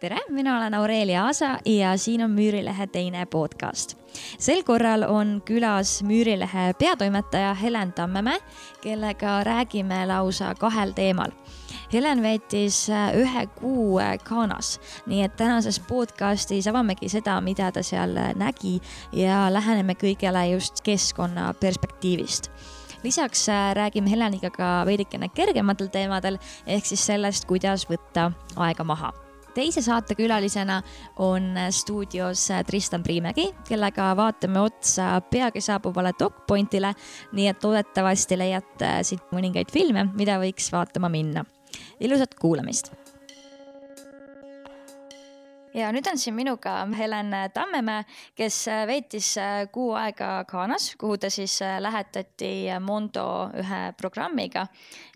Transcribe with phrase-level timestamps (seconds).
[0.00, 3.96] tere, mina olen Aurelia Aasa ja siin on Müürilehe teine podcast.
[4.38, 8.38] sel korral on külas Müürilehe peatoimetaja Helen Tammemäe,
[8.80, 11.30] kellega räägime lausa kahel teemal.
[11.92, 17.82] Helen veetis äh, ühe kuu äh, Ghanas, nii et tänases podcastis avamegi seda, mida ta
[17.82, 18.80] seal äh, nägi
[19.12, 22.50] ja läheneme kõigele just keskkonna perspektiivist
[23.02, 29.12] lisaks räägime Heleniga ka veidikene kergematel teemadel ehk siis sellest, kuidas võtta aega maha
[29.56, 30.82] teise saatekülalisena
[31.16, 36.92] on stuudios Tristan Priimägi, kellega vaatame otsa peagi saabuvale DocPointile,
[37.32, 41.44] nii et loodetavasti leiate siit mõningaid filme, mida võiks vaatama minna.
[42.00, 42.92] ilusat kuulamist!
[45.76, 49.34] Ja nüüd on siin minuga Helen Tammemäe, kes veetis
[49.72, 54.66] kuu aega Ghanas, kuhu ta siis lähetati Mondo ühe programmiga.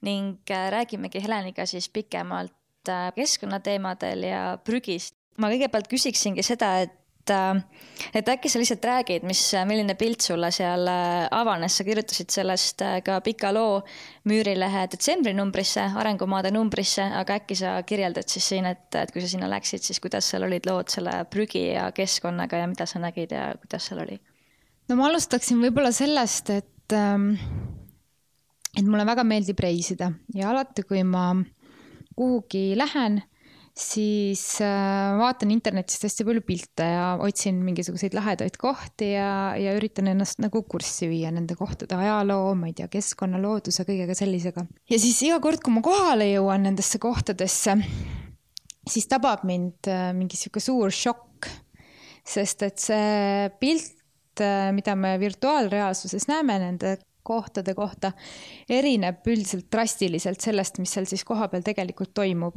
[0.02, 5.14] Ning räägimegi Heleniga siis pikemalt Äh, keskkonnateemadel ja prügist.
[5.40, 7.60] ma kõigepealt küsiksingi seda, et äh,
[8.16, 12.80] et äkki sa lihtsalt räägid, mis, milline pilt sulle seal äh, avanes, sa kirjutasid sellest
[13.04, 13.82] ka pika loo
[14.24, 19.28] Müürilehe detsembri numbrisse, arengumaade numbrisse, aga äkki sa kirjeldad siis siin, et, et kui sa
[19.28, 23.36] sinna läksid, siis kuidas seal olid lood selle prügi ja keskkonnaga ja mida sa nägid
[23.36, 24.16] ja kuidas seal oli?
[24.88, 27.34] no ma alustaksin võib-olla sellest, et ähm,
[28.72, 31.28] et mulle väga meeldib reisida ja alati, kui ma
[32.20, 33.22] kuhugi lähen,
[33.80, 40.10] siis äh, vaatan internetist hästi palju pilte ja otsin mingisuguseid lahedaid kohti ja, ja üritan
[40.12, 44.66] ennast nagu kurssi viia nende kohtade ajaloo, ma ei tea, keskkonna, looduse, kõigega sellisega.
[44.90, 47.78] ja siis iga kord, kui ma kohale jõuan nendesse kohtadesse,
[48.90, 51.48] siis tabab mind äh, mingi sihuke suur šokk.
[52.30, 58.12] sest et see pilt, äh, mida me virtuaalreaalsuses näeme nende kohtade kohta
[58.68, 62.56] erineb üldiselt drastiliselt sellest, mis seal siis kohapeal tegelikult toimub.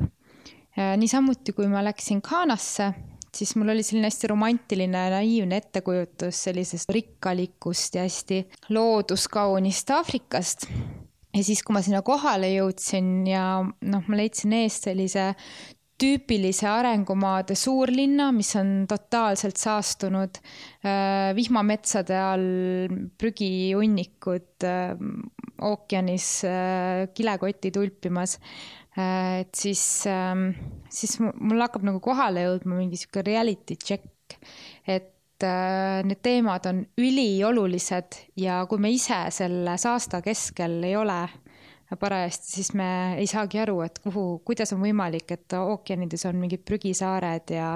[0.97, 2.93] niisamuti, kui ma läksin Ghanasse,
[3.35, 10.67] siis mul oli selline hästi romantiline naiivne ettekujutus sellisest rikkalikust ja hästi looduskaunist Aafrikast.
[11.33, 15.33] ja siis, kui ma sinna kohale jõudsin ja noh, ma leidsin eest sellise
[16.03, 20.39] tüüpilise arengumaade suurlinna, mis on totaalselt saastunud,
[20.83, 24.93] äh, vihmametsade all prügihunnikud äh,
[25.63, 28.39] ookeanis äh, kilekotti tulpimas.
[28.93, 30.51] et siis, ähm,
[30.85, 34.35] siis mul hakkab nagu kohale jõudma mingi sihuke reality check,
[34.85, 35.09] et
[35.41, 41.17] need teemad on üliolulised ja kui me ise selle saasta keskel ei ole
[41.99, 42.87] parajasti, siis me
[43.21, 47.67] ei saagi aru, et kuhu, kuidas on võimalik, et ookeanides on mingid prügisaared ja,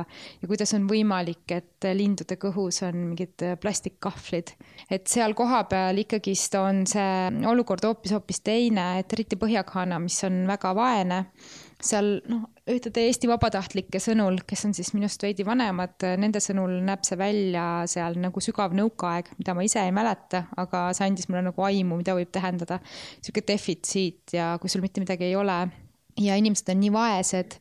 [0.42, 4.56] ja kuidas on võimalik, et lindude kõhus on mingid plastikkahvlid.
[4.90, 10.46] et seal kohapeal ikkagist on see olukord hoopis, hoopis teine, et eriti Põhja-Ghana, mis on
[10.50, 11.24] väga vaene
[11.84, 17.06] seal noh, ühtede Eesti vabatahtlike sõnul, kes on siis minust veidi vanemad, nende sõnul näeb
[17.06, 21.46] see välja seal nagu sügav nõukaaeg, mida ma ise ei mäleta, aga see andis mulle
[21.50, 25.60] nagu aimu, mida võib tähendada sihuke defitsiit ja kui sul mitte midagi ei ole
[26.18, 27.60] ja inimesed on nii vaesed,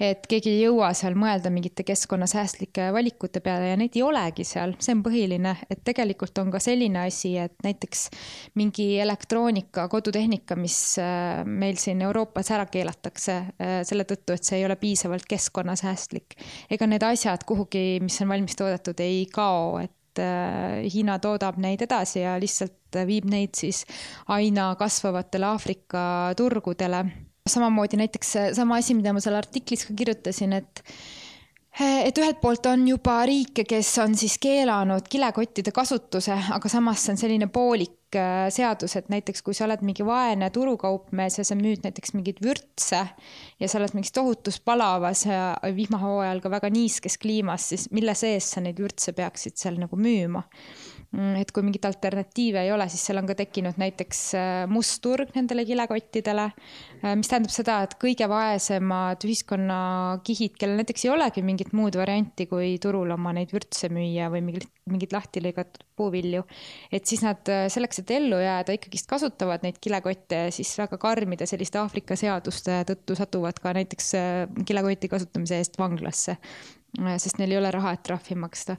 [0.00, 4.76] et keegi ei jõua seal mõelda mingite keskkonnasäästlike valikute peale ja neid ei olegi seal,
[4.82, 8.06] see on põhiline, et tegelikult on ka selline asi, et näiteks
[8.58, 14.60] mingi elektroonika, kodutehnika, mis äh, meil siin Euroopas ära keelatakse äh, selle tõttu, et see
[14.60, 16.38] ei ole piisavalt keskkonnasäästlik.
[16.70, 21.82] ega need asjad kuhugi, mis on valmis toodetud, ei kao, et äh, Hiina toodab neid
[21.82, 23.82] edasi ja lihtsalt viib neid siis
[24.32, 26.04] aina kasvavatele Aafrika
[26.38, 27.04] turgudele
[27.52, 30.84] samamoodi näiteks sama asi, mida ma seal artiklis ka kirjutasin, et
[31.78, 37.14] et ühelt poolt on juba riike, kes on siis keelanud kilekottide kasutuse, aga samas see
[37.14, 41.58] on selline poolik äh, seadus, et näiteks kui sa oled mingi vaene turukaupmees ja sa
[41.58, 43.04] müüd näiteks mingeid vürtse
[43.60, 48.50] ja sa oled mingis tohutus palavas ja vihmahooajal ka väga niiskes kliimas, siis mille sees
[48.56, 50.42] sa neid vürtse peaksid seal nagu müüma
[51.08, 55.30] et kui mingit alternatiive ei ole, siis seal on ka tekkinud näiteks äh, must turg
[55.32, 56.44] nendele kilekottidele,
[57.00, 62.44] äh, mis tähendab seda, et kõige vaesemad ühiskonnakihid, kellel näiteks ei olegi mingit muud varianti,
[62.50, 66.44] kui turul oma neid vürtse müüa või mingit, mingit lahti lõigatud puuvilju,
[66.92, 71.00] et siis nad äh, selleks, et ellu jääda, ikkagist kasutavad neid kilekotte ja siis väga
[71.00, 74.12] karmide selliste Aafrika seaduste tõttu satuvad ka näiteks
[74.68, 76.36] kilekoti kasutamise eest vanglasse,
[77.16, 78.76] sest neil ei ole raha, et trahvi maksta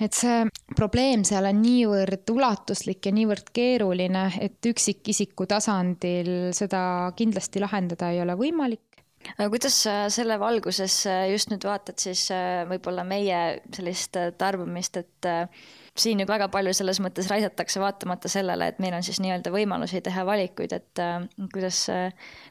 [0.00, 0.44] et see
[0.76, 6.82] probleem seal on niivõrd ulatuslik ja niivõrd keeruline, et üksikisiku tasandil seda
[7.18, 9.02] kindlasti lahendada ei ole võimalik.
[9.36, 11.02] aga kuidas sa selle valguses
[11.32, 16.72] just nüüd vaatad siis äh, võib-olla meie sellist tarbimist, et äh, siin ju väga palju
[16.76, 21.26] selles mõttes raisatakse, vaatamata sellele, et meil on siis nii-öelda võimalusi teha valikuid, et äh,
[21.54, 21.82] kuidas,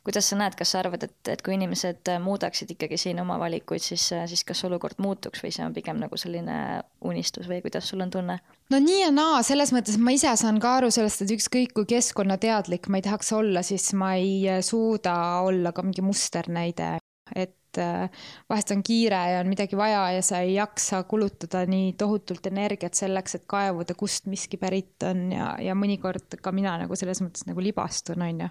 [0.07, 3.83] kuidas sa näed, kas sa arvad, et, et kui inimesed muudaksid ikkagi siin oma valikuid,
[3.83, 6.59] siis, siis kas olukord muutuks või see on pigem nagu selline
[7.05, 8.39] unistus või kuidas sul on tunne?
[8.69, 11.87] no nii ja naa, selles mõttes, ma ise saan ka aru sellest, et ükskõik kui
[11.89, 15.15] keskkonnateadlik ma ei tahaks olla, siis ma ei suuda
[15.47, 16.97] olla ka mingi musternäide,
[17.35, 18.09] et äh,
[18.49, 22.97] vahest on kiire ja on midagi vaja ja sa ei jaksa kulutada nii tohutult energiat
[22.97, 27.45] selleks, et kaevuda, kust miski pärit on ja, ja mõnikord ka mina nagu selles mõttes
[27.49, 28.49] nagu libastun, on ju.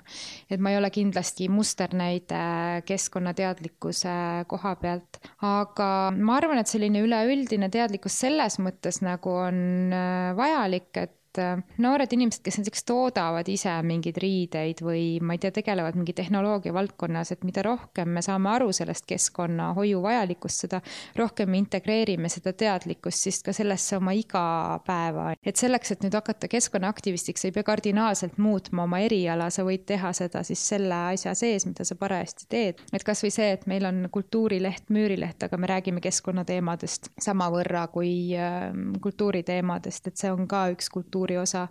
[0.50, 2.40] et ma ei ole kindlasti musternäide
[2.88, 4.16] keskkonnateadlikkuse
[4.48, 10.92] koha pealt, aga ma arvan, et selline üleüldine teadlikkus selles mõttes nagu on äh, vajalik,
[10.96, 15.52] et et äh, noored inimesed, kes näiteks toodavad ise mingeid riideid või ma ei tea,
[15.54, 20.80] tegelevad mingi tehnoloogia valdkonnas, et mida rohkem me saame aru sellest keskkonnahoiu vajalikkust, seda
[21.18, 25.32] rohkem me integreerime seda teadlikkust siis ka sellesse oma igapäeva.
[25.44, 30.12] et selleks, et nüüd hakata keskkonnaaktivistiks, ei pea kardinaalselt muutma oma eriala, sa võid teha
[30.16, 32.82] seda siis selle asja sees, mida sa parajasti teed.
[32.92, 38.70] et kasvõi see, et meil on kultuurileht, müürileht, aga me räägime keskkonnateemadest samavõrra kui äh,
[39.02, 41.68] kultuuriteemadest, et see on ka üks kultuuri kultuuri osa.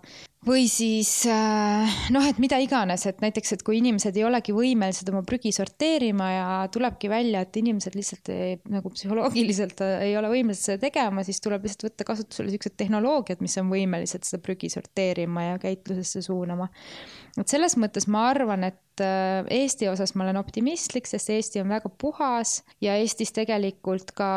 [0.47, 5.09] või siis äh, noh, et mida iganes, et näiteks, et kui inimesed ei olegi võimelised
[5.11, 10.29] oma prügi sorteerima ja tulebki välja, et inimesed lihtsalt ei, nagu psühholoogiliselt äh, ei ole
[10.31, 14.71] võimelised seda tegema, siis tuleb lihtsalt võtta kasutusele siuksed tehnoloogiad, mis on võimelised seda prügi
[14.71, 16.69] sorteerima ja käitlusesse suunama.
[17.35, 21.69] et selles mõttes ma arvan, et Äh, Eesti osas ma olen optimistlik, sest Eesti on
[21.69, 24.29] väga puhas ja Eestis tegelikult ka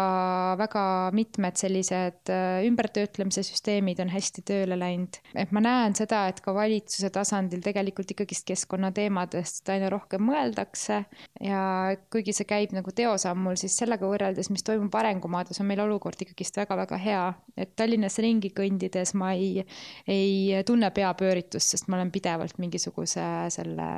[0.60, 0.84] väga
[1.16, 5.20] mitmed sellised äh, ümbertöötlemise süsteemid on hästi tööle läinud.
[5.34, 11.02] et ma näen seda, et ka valitsuse tasandil tegelikult ikkagist keskkonnateemadest aina rohkem mõeldakse
[11.44, 11.62] ja
[12.12, 16.60] kuigi see käib nagu teosammul, siis sellega võrreldes, mis toimub arengumaades, on meil olukord ikkagist
[16.60, 17.24] väga-väga hea.
[17.56, 19.64] et Tallinnas ringi kõndides ma ei,
[20.08, 23.90] ei tunne peapööritust, sest ma olen pidevalt mingisuguse selle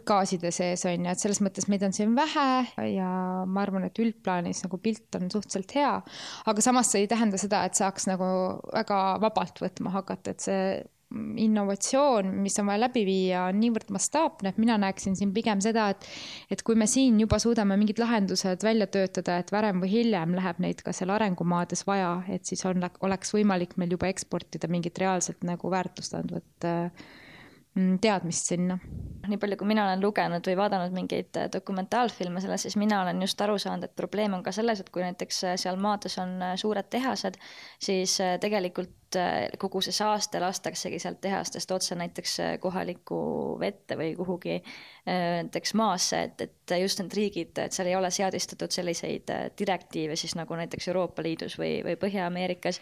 [0.00, 3.10] heit heitgaaside sees on ju, et selles mõttes meid on siin vähe ja
[3.46, 6.00] ma arvan, et üldplaanis nagu pilt on suhteliselt hea.
[6.46, 10.64] aga samas see ei tähenda seda, et saaks nagu väga vabalt võtma hakata, et see
[11.10, 15.88] innovatsioon, mis on vaja läbi viia, on niivõrd mastaapne, et mina näeksin siin pigem seda,
[15.90, 16.06] et
[16.54, 20.62] et kui me siin juba suudame mingid lahendused välja töötada, et varem või hiljem läheb
[20.62, 25.42] neid ka seal arengumaades vaja, et siis on, oleks võimalik meil juba eksportida mingit reaalselt
[25.42, 27.10] nagu väärtust andvat äh,
[28.00, 28.78] teadmist sinna.
[29.30, 33.20] nii palju, kui mina olen lugenud või vaadanud mingeid äh, dokumentaalfilme sellest, siis mina olen
[33.22, 36.32] just aru saanud, et probleem on ka selles, et kui näiteks äh, seal maades on
[36.42, 37.36] äh, suured tehased,
[37.78, 38.96] siis tegelikult
[39.58, 43.16] kogu see saaste lastaksegi sealt tehastest otse näiteks kohalikku
[43.58, 44.60] vette või kuhugi
[45.06, 50.36] näiteks maasse, et, et just need riigid, et seal ei ole seadistatud selliseid direktiive siis
[50.38, 52.78] nagu näiteks Euroopa Liidus või, või Põhja-Ameerikas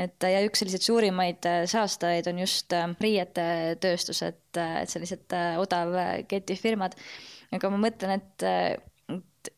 [0.00, 3.44] et ja üks selliseid suurimaid äh, saastajaid on just äh, riiete
[3.82, 5.94] tööstus, et, äh, et sellised odav
[6.30, 6.96] ketifirmad.
[7.54, 8.48] aga ma mõtlen, et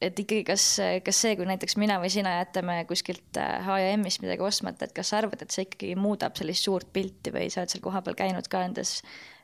[0.03, 0.63] et ikkagi, kas,
[1.07, 5.21] kas see, kui näiteks mina või sina jätame kuskilt H&M-ist midagi ostmata, et kas sa
[5.21, 8.65] arvad, et see ikkagi muudab sellist suurt pilti või sa oled seal kohapeal käinud ka
[8.65, 8.97] nendes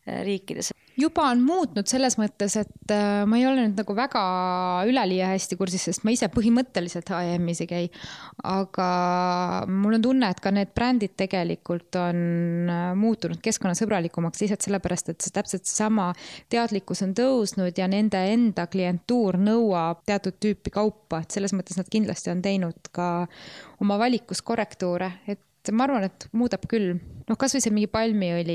[0.07, 0.73] riikides?
[0.99, 4.23] juba on muutnud selles mõttes, et äh, ma ei ole nüüd nagu väga
[4.89, 7.85] üleliia hästi kursis, sest ma ise põhimõtteliselt HM-is ei käi.
[8.49, 8.89] aga
[9.71, 12.19] mul on tunne, et ka need brändid tegelikult on
[12.73, 16.11] äh, muutunud keskkonnasõbralikumaks lihtsalt sellepärast, et see täpselt seesama
[16.53, 21.89] teadlikkus on tõusnud ja nende enda klientuur nõuab teatud tüüpi kaupa, et selles mõttes nad
[21.93, 23.09] kindlasti on teinud ka
[23.81, 25.41] oma valikus korrektuure, et
[25.71, 26.97] ma arvan, et muudab küll.
[27.29, 28.55] noh, kasvõi see mingi palmiõli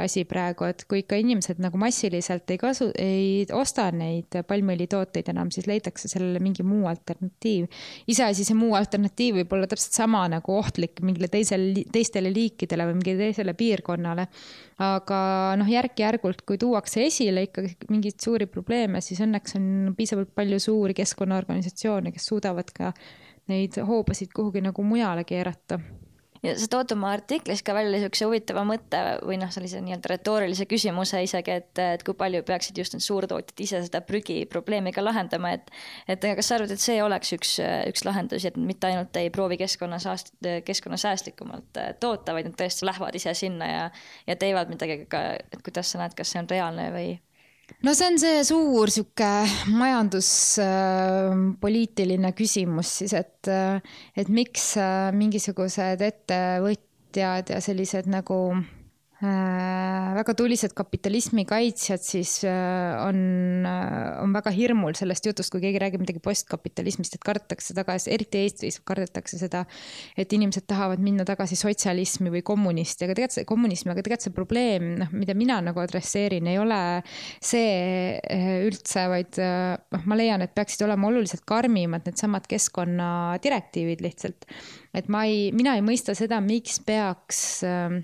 [0.00, 5.50] asi praegu, et kui ikka inimesed nagu massiliselt ei kasu, ei osta neid palmiõlitooteid enam,
[5.52, 7.66] siis leitakse sellele mingi muu alternatiiv.
[8.08, 12.96] iseasi, see muu alternatiiv võib olla täpselt sama nagu ohtlik mingile teisele, teistele liikidele või
[13.02, 14.26] mingile teisele piirkonnale.
[14.80, 15.20] aga
[15.60, 20.96] noh, järk-järgult, kui tuuakse esile ikkagi mingeid suuri probleeme, siis õnneks on piisavalt palju suuri
[20.96, 22.92] keskkonnaorganisatsioone, kes suudavad ka
[23.52, 25.78] neid hoobasid kuhugi nagu mujale keerata
[26.44, 30.66] ja sa tood oma artiklis ka välja niisuguse huvitava mõtte või noh, sellise nii-öelda retoorilise
[30.70, 35.54] küsimuse isegi, et, et kui palju peaksid just need suurtootjad ise seda prügiprobleemi ka lahendama,
[35.56, 35.70] et
[36.12, 37.56] et kas sa arvad, et see oleks üks,
[37.90, 40.34] üks lahendusi, et mitte ainult ei proovi keskkonnasaast-,
[40.66, 43.84] keskkonnasäästlikumalt toota, vaid nad tõesti lähevad ise sinna ja
[44.26, 47.16] ja teevad midagi ka, et kuidas sa näed, kas see on reaalne või
[47.82, 53.80] no see on see suur sihuke majanduspoliitiline äh, küsimus siis, et, äh,
[54.16, 58.38] et miks äh, mingisugused ettevõtjad ja sellised nagu
[59.16, 65.80] väga tulised kapitalismi kaitsjad siis äh, on, äh, on väga hirmul sellest jutust, kui keegi
[65.80, 69.62] räägib midagi postkapitalismist, et kardetakse tagasi, eriti Eestis kardetakse seda,
[70.20, 74.36] et inimesed tahavad minna tagasi sotsialismi või kommunisti, aga tegelikult see kommunism, aga tegelikult see
[74.36, 76.80] probleem, noh, mida mina nagu adresseerin, ei ole
[77.40, 78.18] see
[78.66, 84.44] üldse, vaid noh, ma leian, et peaksid olema oluliselt karmimad needsamad keskkonnadirektiivid lihtsalt.
[84.96, 87.96] et ma ei, mina ei mõista seda, miks peaks äh,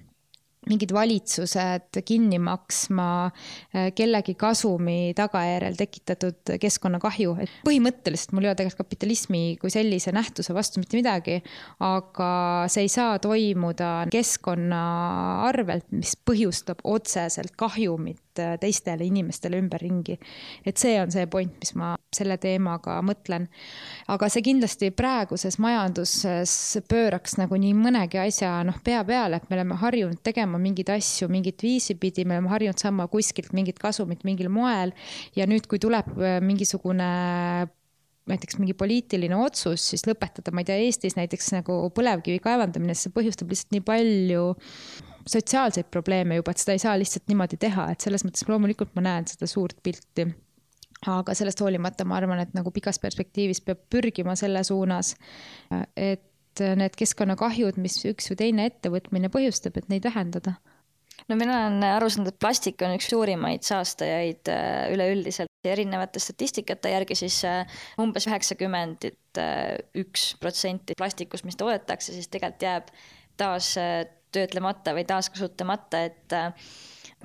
[0.71, 8.61] mingid valitsused kinni maksma äh, kellegi kasumi tagajärjel tekitatud keskkonnakahju, et põhimõtteliselt mul ei ole
[8.61, 11.41] tegelikult kapitalismi kui sellise nähtuse vastu mitte midagi,
[11.83, 12.33] aga
[12.73, 14.83] see ei saa toimuda keskkonna
[15.49, 20.19] arvelt, mis põhjustab otseselt kahjumit teistele inimestele ümberringi.
[20.67, 23.49] et see on see point, mis ma selle teemaga mõtlen.
[24.09, 29.59] aga see kindlasti praeguses majanduses pööraks nagu nii mõnegi asja noh, pea peale, et me
[29.59, 34.25] oleme harjunud tegema mingeid asju mingit viisi pidi, me oleme harjunud saama kuskilt mingit kasumit
[34.25, 34.95] mingil moel
[35.37, 37.13] ja nüüd, kui tuleb äh, mingisugune
[38.31, 43.11] näiteks mingi poliitiline otsus, siis lõpetada, ma ei tea, Eestis näiteks nagu põlevkivi kaevandamine, see
[43.15, 44.45] põhjustab lihtsalt nii palju
[45.29, 49.05] sotsiaalseid probleeme juba, et seda ei saa lihtsalt niimoodi teha, et selles mõttes loomulikult ma
[49.09, 50.27] näen seda suurt pilti.
[51.07, 55.17] aga sellest hoolimata ma arvan, et nagu pikas perspektiivis peab pürgima selle suunas,
[55.97, 60.59] et need keskkonnakahjud, mis üks või teine ettevõtmine põhjustab, et neid vähendada
[61.29, 66.93] no mina olen aru saanud, et plastik on üks suurimaid saastajaid äh, üleüldiselt erinevate statistikate
[66.93, 67.63] järgi siis äh,
[68.03, 69.07] umbes üheksakümmend
[70.03, 72.91] üks protsenti plastikust, mis toodetakse, siis tegelikult jääb
[73.41, 74.03] taas äh,
[74.33, 76.71] töötlemata või taaskasutamata, et äh,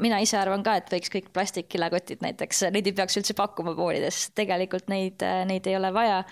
[0.04, 4.28] mina ise arvan ka, et võiks kõik plastikkilekotid näiteks, neid ei peaks üldse pakkuma poodides,
[4.38, 6.24] tegelikult neid, äh, neid ei ole vaja.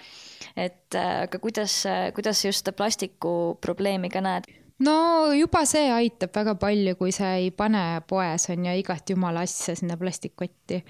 [0.55, 1.82] et äh, aga kuidas,
[2.15, 4.48] kuidas sa just seda plastiku probleemi ka näed?
[4.86, 9.46] no juba see aitab väga palju, kui sa ei pane poes on ju igat jumala
[9.48, 10.84] asja sinna plastikkotti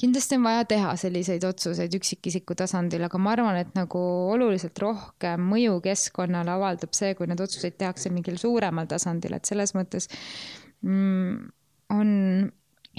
[0.00, 4.00] kindlasti on vaja teha selliseid otsuseid üksikisiku tasandil, aga ma arvan, et nagu
[4.34, 9.74] oluliselt rohkem mõju keskkonnale avaldab see, kui need otsuseid tehakse mingil suuremal tasandil, et selles
[9.76, 10.08] mõttes
[10.86, 11.36] mm,
[11.96, 12.16] on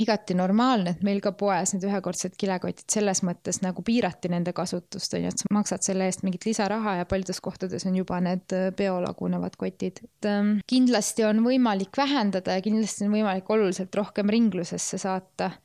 [0.02, 5.18] igati normaalne, et meil ka poes need ühekordsed kilekotid selles mõttes nagu piirati nende kasutust,
[5.18, 8.56] on ju, et sa maksad selle eest mingit lisaraha ja paljudes kohtades on juba need
[8.56, 10.00] äh, biolagunevad kotid.
[10.06, 15.60] et ähm, kindlasti on võimalik vähendada ja kindlasti on võimalik oluliselt rohkem ringlusesse saata äh,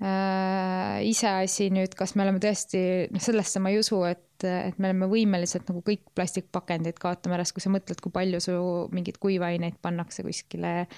[0.00, 2.80] iseasi nüüd, kas me oleme tõesti,
[3.12, 7.44] noh, sellesse ma ei usu, et, et me oleme võimelised nagu kõik plastikpakendid kaotama ära,
[7.44, 8.54] sest kui sa mõtled, kui palju su
[8.96, 10.88] mingeid kuivaineid pannakse kuskile.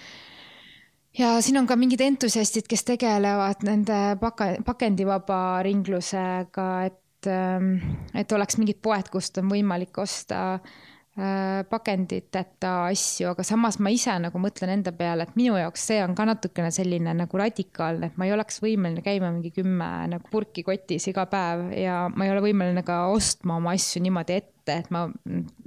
[1.19, 7.75] ja siin on ka mingid entusiastid, kes tegelevad nende paka-, pakendivaba ringlusega, et, ähm,
[8.15, 13.91] et oleks mingid poed, kust on võimalik osta äh, Äh, pakenditeta asju, aga samas ma
[13.93, 18.09] ise nagu mõtlen enda peale, et minu jaoks see on ka natukene selline nagu radikaalne,
[18.09, 22.25] et ma ei oleks võimeline käima mingi kümme nagu purki kotis iga päev ja ma
[22.25, 25.05] ei ole võimeline ka ostma oma asju niimoodi ette ette, et ma,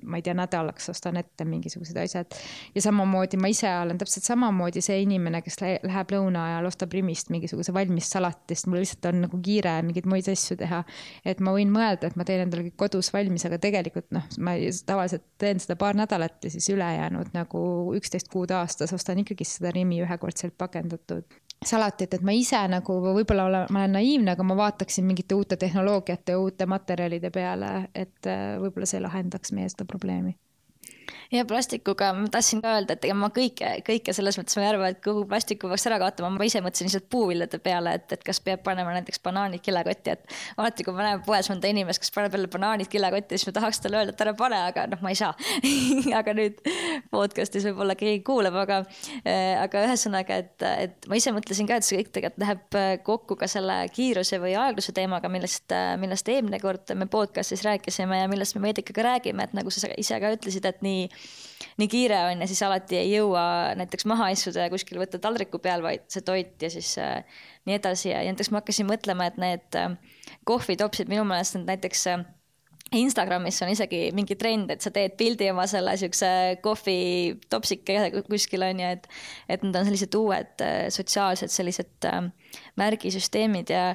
[0.03, 2.35] ma ei tea, nädalaks ostan ette mingisugused asjad.
[2.75, 7.31] ja samamoodi ma ise olen täpselt samamoodi see inimene, kes läheb lõuna ajal, ostab Rimist
[7.33, 10.83] mingisuguse valmis salati, sest mul lihtsalt on nagu kiire mingeid muid asju teha.
[11.25, 14.55] et ma võin mõelda, et ma teen endale kõik kodus valmis, aga tegelikult noh, ma
[14.87, 17.65] tavaliselt teen seda paar nädalat ja siis ülejäänud nagu
[17.97, 21.27] üksteist kuud aastas ostan ikkagi seda Rimi ühekordselt pakendatud
[21.65, 25.57] salatit, et ma ise nagu võib-olla olen, ma olen naiivne, aga ma vaataksin mingite uute
[25.57, 30.35] tehnoloogiate ja uute materjalide peale, et äh, võib-olla see lahendaks meie seda probleemi
[31.31, 34.69] ja plastikuga ma tahtsin ka öelda, et ega ma kõike, kõike selles mõttes ma ei
[34.71, 38.23] arva, et kogu plastiku peaks ära kaotama, ma ise mõtlesin lihtsalt puuviljade peale, et, et
[38.25, 42.13] kas peab panema näiteks banaanid kilekotti, et alati, kui ma näen poes mõnda inimest, kes
[42.15, 45.13] paneb jälle banaanid kilekotti, siis ma tahaks talle öelda, et ära pane, aga noh, ma
[45.13, 45.33] ei saa.
[46.19, 46.61] Aga nüüd
[47.11, 48.77] podcast'is võib-olla keegi kuulab, aga,
[49.27, 52.91] äh, aga ühesõnaga, et, et ma ise mõtlesin ka, et see kõik tegelikult läheb äh,
[53.05, 58.21] kokku ka selle kiiruse või aegluse teemaga, millest, äh, millest eelmine kord me podcast'is rääkisime
[58.21, 60.94] ja millest me Veedikaga räägime, et nagu sa ise ka ütlesid, et nii
[61.79, 65.59] nii kiire on ja siis alati ei jõua näiteks maha istuda ja kuskil võtta taldriku
[65.63, 68.11] peal, vaid see toit ja siis äh, nii edasi.
[68.13, 69.97] Ja, ja näiteks ma hakkasin mõtlema, et need äh,
[70.47, 72.25] kohvitopsid minu meelest need näiteks äh,
[72.93, 76.27] Instagramis on isegi mingi trend, et sa teed pildi oma selle siukse
[76.63, 79.07] kohvitopsike kuskil on ju, et,
[79.49, 82.27] et need on sellised uued äh, sotsiaalsed sellised äh,
[82.77, 83.87] märgisüsteemid ja,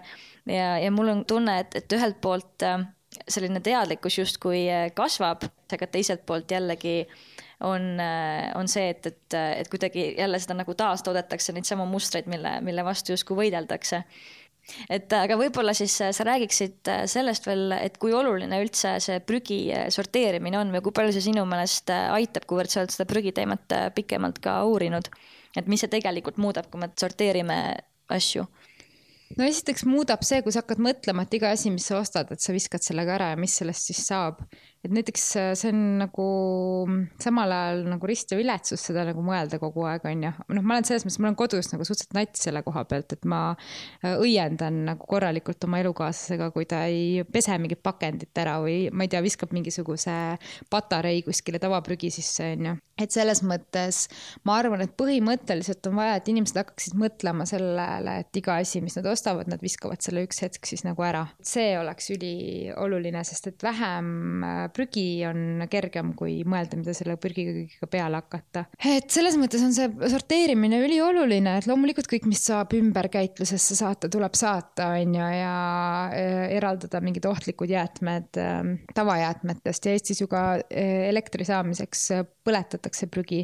[0.51, 2.83] ja, ja mul on tunne, et, et ühelt poolt äh,
[3.29, 7.05] selline teadlikkus justkui äh, kasvab, aga teiselt poolt jällegi
[7.67, 12.31] on, äh, on see, et, et, et kuidagi jälle seda nagu taastoodetakse neid samu mustreid,
[12.31, 14.05] mille, mille vastu justkui võideldakse.
[14.93, 19.63] et aga võib-olla siis äh, sa räägiksid sellest veel, et kui oluline üldse see prügi
[19.91, 24.43] sorteerimine on või kui palju see sinu meelest aitab, kuivõrd sa oled seda prügiteemat pikemalt
[24.45, 25.11] ka uurinud
[25.59, 27.61] et mis see tegelikult muudab, kui me sorteerime
[28.13, 28.47] asju?
[29.39, 32.43] No esiteks muudab see, kui sa hakkad mõtlema, et iga asi, mis sa ostad, et
[32.43, 34.43] sa viskad selle ka ära ja mis sellest siis saab
[34.81, 36.27] et näiteks äh, see on nagu
[37.21, 40.31] samal ajal nagu rist ja viletsus seda nagu mõelda kogu aeg, on ju.
[40.57, 43.29] noh, ma olen selles mõttes, ma olen kodus nagu suhteliselt nats selle koha pealt, et
[43.29, 48.87] ma äh, õiendan nagu korralikult oma elukaaslasega, kui ta ei pese mingit pakendit ära või
[48.89, 50.17] ma ei tea, viskab mingisuguse
[50.73, 52.75] patarei kuskile tavaprügi sisse, on ju.
[53.05, 54.07] et selles mõttes
[54.49, 58.97] ma arvan, et põhimõtteliselt on vaja, et inimesed hakkaksid mõtlema sellele, et iga asi, mis
[58.97, 61.27] nad ostavad, nad viskavad selle üks hetk siis nagu ära.
[61.45, 67.55] see oleks ülioluline, sest et vähem äh, prügi on kergem, kui mõelda, mida selle prügiga
[67.57, 68.65] kõigega peale hakata.
[68.79, 74.37] et selles mõttes on see sorteerimine ülioluline, et loomulikult kõik, mis saab ümberkäitlusesse saata, tuleb
[74.39, 75.55] saata, on ju, ja
[76.57, 83.09] eraldada mingid ohtlikud jäätmed ähm, tavajäätmetest ja Eestis ju ka äh, elektri saamiseks äh, põletatakse
[83.13, 83.43] prügi,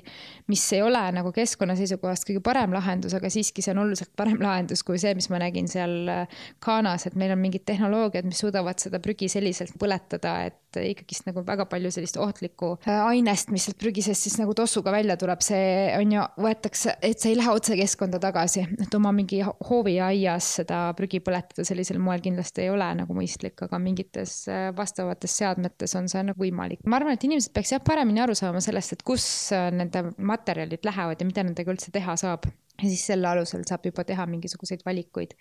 [0.50, 4.40] mis ei ole nagu keskkonna seisukohast kõige parem lahendus, aga siiski see on oluliselt parem
[4.42, 8.40] lahendus kui see, mis ma nägin seal äh, Ghanas, et meil on mingid tehnoloogiad, mis
[8.44, 10.80] suudavad seda prügi selliselt põletada, et
[11.16, 14.92] ikkagist nagu väga palju sellist ohtlikku äh, ainest, mis sealt prügi seest siis nagu tossuga
[14.92, 19.12] välja tuleb, see on ju, võetakse, et see ei lähe otse keskkonda tagasi, et oma
[19.16, 24.68] mingi hooviaias seda prügi põletada sellisel moel kindlasti ei ole nagu mõistlik, aga mingites äh,
[24.76, 26.84] vastavates seadmetes on see nagu võimalik.
[26.86, 30.84] ma arvan, et inimesed peaks jah paremini aru saama sellest, et kus äh, nende materjalid
[30.86, 34.84] lähevad ja mida nendega üldse teha saab ja siis selle alusel saab juba teha mingisuguseid
[34.86, 35.34] valikuid.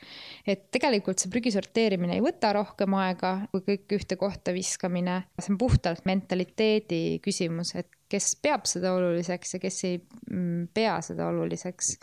[0.47, 5.23] et tegelikult see prügi sorteerimine ei võta rohkem aega kui kõik ühte kohta viskamine.
[5.39, 10.99] see on puhtalt mentaliteedi küsimus, et kes peab seda oluliseks ja kes ei mm, pea
[11.05, 11.95] seda oluliseks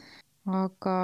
[0.51, 0.95] aga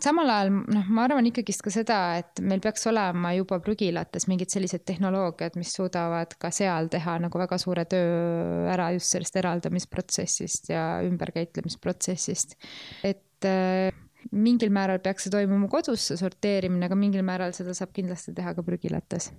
[0.00, 4.52] samal ajal noh, ma arvan ikkagist ka seda, et meil peaks olema juba prügilates mingid
[4.52, 10.72] sellised tehnoloogiad, mis suudavad ka seal teha nagu väga suure töö ära just sellest eraldamisprotsessist
[10.72, 12.56] ja ümberkäitlemisprotsessist.
[13.04, 13.90] et äh,
[14.30, 18.54] mingil määral peaks see toimuma kodus, see sorteerimine, aga mingil määral seda saab kindlasti teha
[18.56, 19.30] ka prügilates.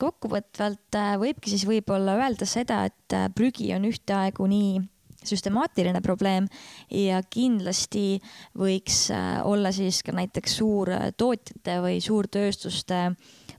[0.00, 4.82] Kokkuvõtvalt äh, võibki siis võib-olla öelda seda, et äh, prügi on ühtaegu nii
[5.26, 6.46] süstemaatiline probleem
[6.92, 8.20] ja kindlasti
[8.58, 13.00] võiks äh, olla siis ka näiteks suurtootjate või suurtööstuste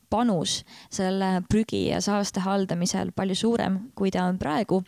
[0.09, 0.61] panus
[0.93, 4.83] selle prügi ja saaste haldamisel palju suurem, kui ta on praegu.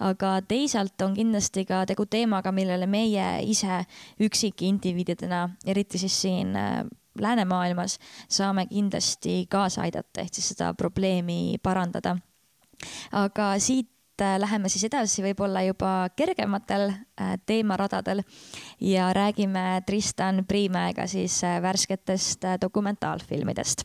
[0.00, 3.84] aga teisalt on kindlasti ka tegu teemaga, millele meie ise
[4.20, 6.84] üksikindiviididena, eriti siis siin äh,
[7.18, 7.98] läänemaailmas,
[8.28, 12.16] saame kindlasti kaasa aidata, ehk siis seda probleemi parandada.
[13.12, 13.90] aga siit
[14.22, 18.22] Äh, läheme siis edasi võib-olla juba kergematel äh, teemaradadel
[18.80, 23.84] ja räägime Tristan Priimäega siis värsketest dokumentaalfilmidest.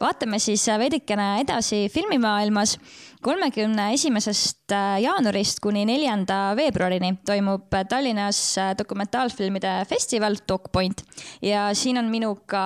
[0.00, 2.76] Vaatame siis veidikene edasi filmimaailmas
[3.22, 8.40] kolmekümne esimesest jaanuarist kuni neljanda veebruarini toimub Tallinnas
[8.78, 11.02] dokumentaalfilmide festival DocPoint
[11.42, 12.64] ja siin on minuga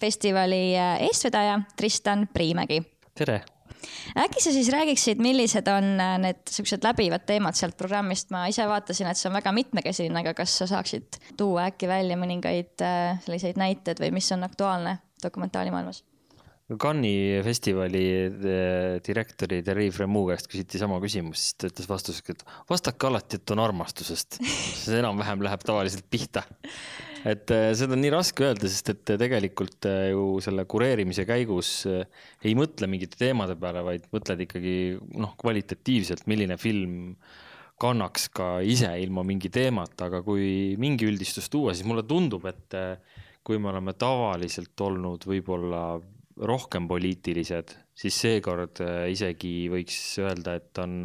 [0.00, 2.82] festivali äh, eestvedaja Tristan Priimägi.
[3.14, 3.42] tere!
[4.18, 8.66] äkki sa siis räägiksid, millised on äh, need siuksed läbivad teemad sealt programmist, ma ise
[8.68, 13.18] vaatasin, et see on väga mitmekesine, aga kas sa saaksid tuua äkki välja mõningaid äh,
[13.24, 16.04] selliseid näiteid või mis on aktuaalne dokumentaalimaailmas?
[16.76, 18.04] Cannes'i festivali
[19.00, 23.52] direktori Terri Fremou käest küsiti sama küsimus, siis ta ütles vastuseks, et vastake alati, et
[23.54, 24.36] on armastusest.
[24.42, 26.44] see enam-vähem läheb tavaliselt pihta
[27.26, 31.70] et äh, seda on nii raske öelda, sest et tegelikult äh, ju selle kureerimise käigus
[31.88, 34.74] ei mõtle mingite teemade peale, vaid mõtled ikkagi
[35.16, 37.16] noh, kvalitatiivselt, milline film
[37.80, 42.74] kannaks ka ise ilma mingi teemata, aga kui mingi üldistus tuua, siis mulle tundub, et
[43.46, 45.82] kui me oleme tavaliselt olnud võib-olla
[46.38, 51.02] rohkem poliitilised, siis seekord isegi võiks öelda, et on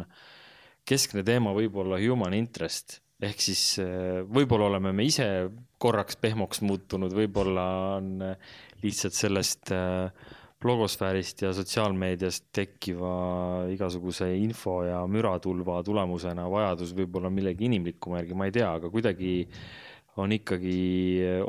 [0.88, 3.00] keskne teema võib-olla human interest.
[3.24, 5.26] Ehk siis äh, võib-olla oleme me ise
[5.80, 7.66] korraks pehmoks muutunud, võib-olla
[7.96, 10.10] on äh, lihtsalt sellest äh,
[10.64, 13.14] blogosfäärist ja sotsiaalmeediast tekkiva
[13.72, 19.34] igasuguse info ja müratulva tulemusena vajadus võib-olla millegi inimlikuma järgi, ma ei tea, aga kuidagi
[20.20, 20.76] on ikkagi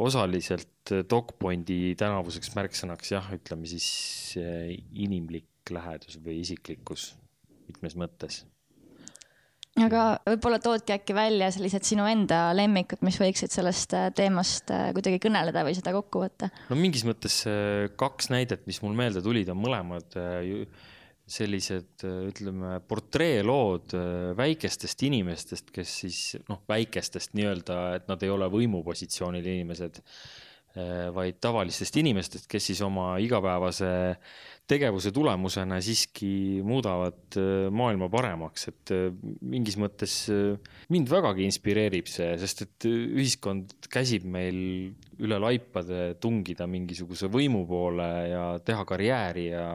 [0.01, 3.87] osaliselt DocPointi tänavuseks märksõnaks jah, ütleme siis
[4.37, 7.13] inimlik lähedus või isiklikkus
[7.67, 8.43] mitmes mõttes
[9.83, 14.89] aga võib-olla toodki äkki välja sellised sinu enda lemmikud, mis võiksid sellest äh, teemast äh,
[14.95, 16.49] kuidagi kõneleda või seda kokku võtta?
[16.69, 20.15] no mingis mõttes äh, kaks näidet, mis mul meelde tulid, on mõlemad
[21.25, 23.95] sellised, ütleme, portreelood
[24.37, 30.03] väikestest inimestest, kes siis noh, väikestest nii-öelda, et nad ei ole võimupositsioonil inimesed
[31.15, 33.87] vaid tavalistest inimestest, kes siis oma igapäevase
[34.67, 37.37] tegevuse tulemusena siiski muudavad
[37.71, 38.93] maailma paremaks, et
[39.45, 40.17] mingis mõttes
[40.91, 44.59] mind vägagi inspireerib see, sest et ühiskond käsib meil
[45.23, 49.69] üle laipade tungida mingisuguse võimu poole ja teha karjääri ja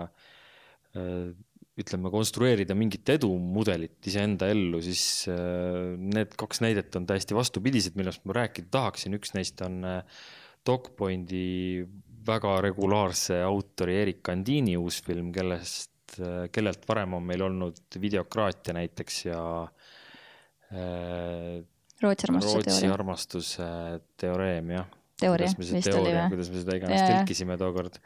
[1.80, 8.24] ütleme, konstrueerida mingit edumudelit iseenda ellu, siis äh, need kaks näidet on täiesti vastupidised, millest
[8.28, 9.16] ma rääkida tahaksin.
[9.18, 10.20] üks neist on äh,
[10.66, 11.44] DocPointi
[12.26, 18.76] väga regulaarse autori Erik Andini uus film, kellest, äh, kellelt varem on meil olnud videokraatia
[18.76, 19.42] näiteks ja
[22.00, 22.94] Rootsi armastuse Rootsi teooria.
[22.94, 23.70] armastuse
[24.20, 24.92] teoreem, jah.
[25.20, 25.56] kuidas
[26.52, 27.98] me seda iganes tõlkisime tookord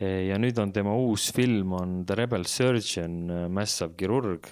[0.00, 4.48] ja nüüd on tema uus film on The Rebel Surgeon, mässav kirurg.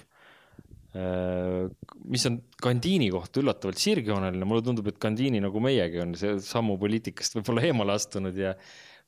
[2.09, 6.79] mis on Gandini kohta üllatavalt sirgjooneline, mulle tundub, et Gandini nagu meiegi on see sammu
[6.81, 8.55] poliitikast võib-olla eemale astunud ja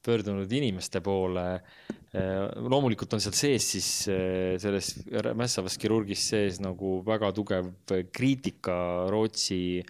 [0.01, 1.61] pöördunud inimeste poole.
[2.13, 3.89] loomulikult on seal sees siis
[4.61, 4.93] selles
[5.37, 7.69] mässavas kirurgis sees nagu väga tugev
[8.13, 8.75] kriitika
[9.09, 9.81] Rootsi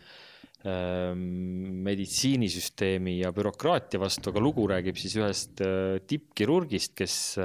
[0.64, 5.62] meditsiinisüsteemi ja bürokraatia vastu, aga lugu räägib siis ühest
[6.08, 7.36] tippkirurgist, kes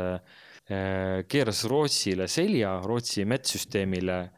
[0.67, 4.31] keeras Rootsile selja, Rootsi medssüsteemile,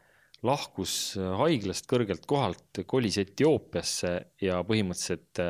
[0.45, 4.13] lahkus haiglast kõrgelt kohalt, kolis Etioopiasse
[4.45, 5.41] ja põhimõtteliselt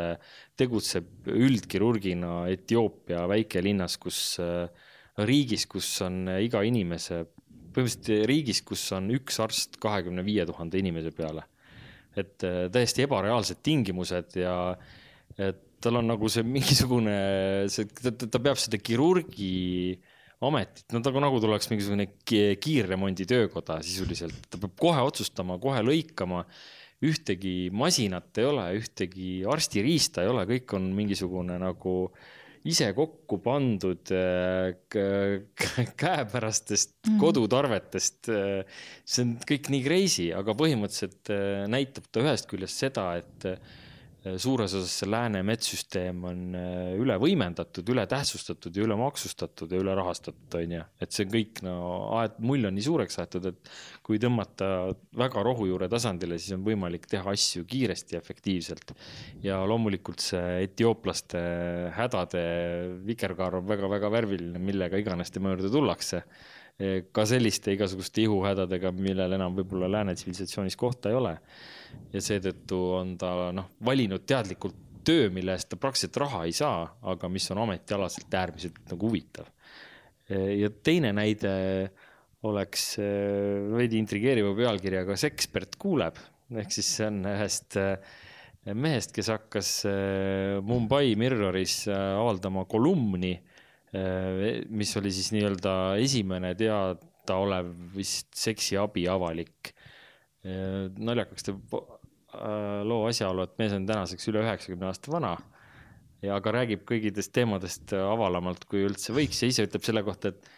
[0.57, 4.39] tegutseb üldkirurgina Etioopia väikelinnas, kus,
[5.29, 7.27] riigis, kus on iga inimese,
[7.75, 11.45] põhimõtteliselt riigis, kus on üks arst kahekümne viie tuhande inimese peale
[12.17, 14.55] et äh, täiesti ebareaalsed tingimused ja
[15.37, 17.15] et tal on nagu see mingisugune,
[17.71, 19.93] see, ta, peab seda kirurgi
[20.45, 26.45] ametit, no ta nagu tuleks mingisugune kiirremondi töökoda sisuliselt, ta peab kohe otsustama, kohe lõikama.
[26.99, 31.93] ühtegi masinat ei ole, ühtegi arstiriista ei ole, kõik on mingisugune nagu
[32.67, 34.11] ise kokku pandud
[36.03, 38.29] käepärastest mm kodutarvetest.
[39.05, 41.31] see on kõik nii crazy, aga põhimõtteliselt
[41.71, 43.47] näitab ta ühest küljest seda, et
[44.19, 46.55] suures osas see lääne medssüsteem on
[46.99, 50.83] üle võimendatud, üle tähtsustatud ja üle maksustatud ja üle rahastatud, on ju.
[50.99, 51.75] et see kõik no
[52.19, 53.71] aed, mull on nii suureks aetud, et
[54.03, 54.91] kui tõmmata
[55.23, 58.93] väga rohujuure tasandile, siis on võimalik teha asju kiiresti ja efektiivselt.
[59.45, 61.41] ja loomulikult see etiooplaste
[61.95, 62.45] hädade
[63.07, 66.25] vikerkaar on väga-väga värviline, millega iganes tema juurde tullakse
[67.11, 71.33] ka selliste igasuguste ihuhädadega, millel enam võib-olla lääne tsivilisatsioonis kohta ei ole.
[72.13, 76.83] Ja seetõttu on ta noh, valinud teadlikult töö, mille eest ta praktiliselt raha ei saa,
[77.11, 79.47] aga mis on ametialaselt äärmiselt nagu huvitav.
[80.29, 81.51] ja teine näide
[82.45, 82.95] oleks
[83.75, 86.19] veidi intrigeeriva pealkirjaga See ekspert kuuleb,
[86.55, 87.77] ehk siis see on ühest
[88.69, 89.71] mehest, kes hakkas
[90.63, 93.33] Mumbai Mirroris avaldama kolumni
[94.69, 99.73] mis oli siis nii-öelda esimene teadaolev vist seksiabi avalik.
[100.43, 101.73] Naljakaks teeb
[102.87, 105.33] loo asjaolu, et mees on tänaseks üle üheksakümne aasta vana
[106.23, 110.49] ja aga räägib kõigidest teemadest avalamalt, kui üldse võiks ja ise ütleb selle kohta, et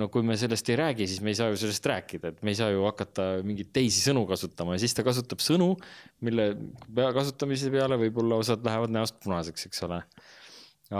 [0.00, 2.52] no kui me sellest ei räägi, siis me ei saa ju sellest rääkida, et me
[2.52, 4.76] ei saa ju hakata mingeid teisi sõnu kasutama.
[4.76, 5.72] Ja siis ta kasutab sõnu,
[6.24, 6.50] mille
[7.16, 10.00] kasutamise peale võib-olla osad lähevad näost punaseks, eks ole.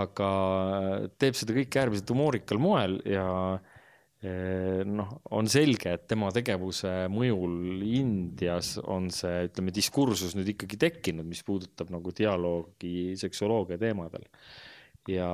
[0.01, 0.31] Aga
[1.19, 3.25] teeb seda kõike äärmiselt humoorikal moel ja
[4.21, 11.25] noh, on selge, et tema tegevuse mõjul Indias on see, ütleme, diskursus nüüd ikkagi tekkinud,
[11.29, 14.27] mis puudutab nagu dialoogi seksuoloogia teemadel.
[15.09, 15.31] ja,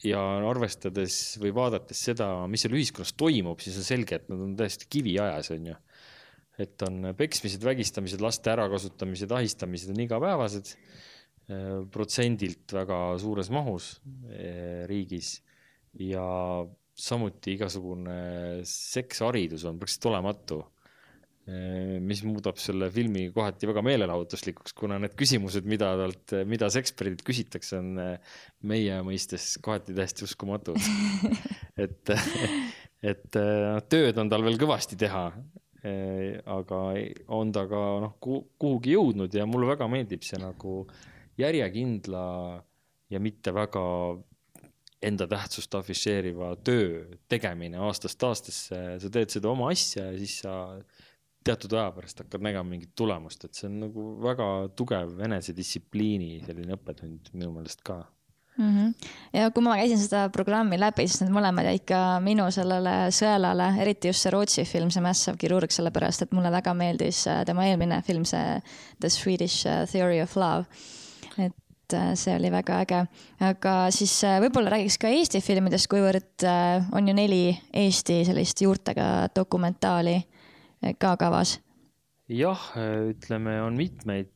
[0.00, 4.54] ja arvestades või vaadates seda, mis seal ühiskonnas toimub, siis on selge, et nad on
[4.56, 5.76] täiesti kiviajas, on ju.
[6.64, 10.76] et on peksmised, vägistamised, laste ärakasutamised, ahistamised on igapäevased
[11.92, 13.90] protsendilt väga suures mahus
[14.88, 15.34] riigis
[16.00, 16.24] ja
[16.94, 20.60] samuti igasugune seksharidus on praktiliselt olematu.
[22.00, 27.82] Mis muudab selle filmi kohati väga meelelahutuslikuks, kuna need küsimused, mida talt, mida eksperdilt küsitakse,
[27.82, 27.98] on
[28.70, 30.80] meie mõistes kohati täiesti uskumatud.
[31.84, 32.14] et,
[33.04, 33.28] et
[33.92, 35.26] tööd on tal veel kõvasti teha.
[36.48, 36.78] aga
[37.36, 40.86] on ta ka noh, kuhugi jõudnud ja mulle väga meeldib see nagu
[41.36, 42.22] järjekindla
[43.12, 43.82] ja mitte väga
[45.04, 50.54] enda tähtsust afišeeriva töö tegemine aastast aastasse, sa teed seda oma asja ja siis sa
[51.44, 56.78] teatud aja pärast hakkad nägema mingit tulemust, et see on nagu väga tugev enesedistsipliini selline
[56.78, 57.98] õppetund minu meelest ka
[58.56, 58.70] mm.
[58.70, 59.10] -hmm.
[59.32, 63.68] ja kui ma käisin seda programmi läbi, siis need mõlemad jäid ka minu sellele sõelale,
[63.84, 67.68] eriti just see Rootsi film, see Mässav kirurg, sellepärast et mulle väga meeldis äh, tema
[67.68, 68.60] eelmine film, see
[69.00, 70.64] The Swedish äh, Theory of Love
[71.38, 73.00] et et äh, see oli väga äge.
[73.44, 77.42] aga siis äh, võib-olla räägiks ka Eesti filmidest, kuivõrd äh, on ju neli
[77.72, 80.16] Eesti sellist juurtega dokumentaali
[81.00, 81.58] ka kavas.
[82.28, 82.70] jah,
[83.12, 84.32] ütleme, on mitmeid,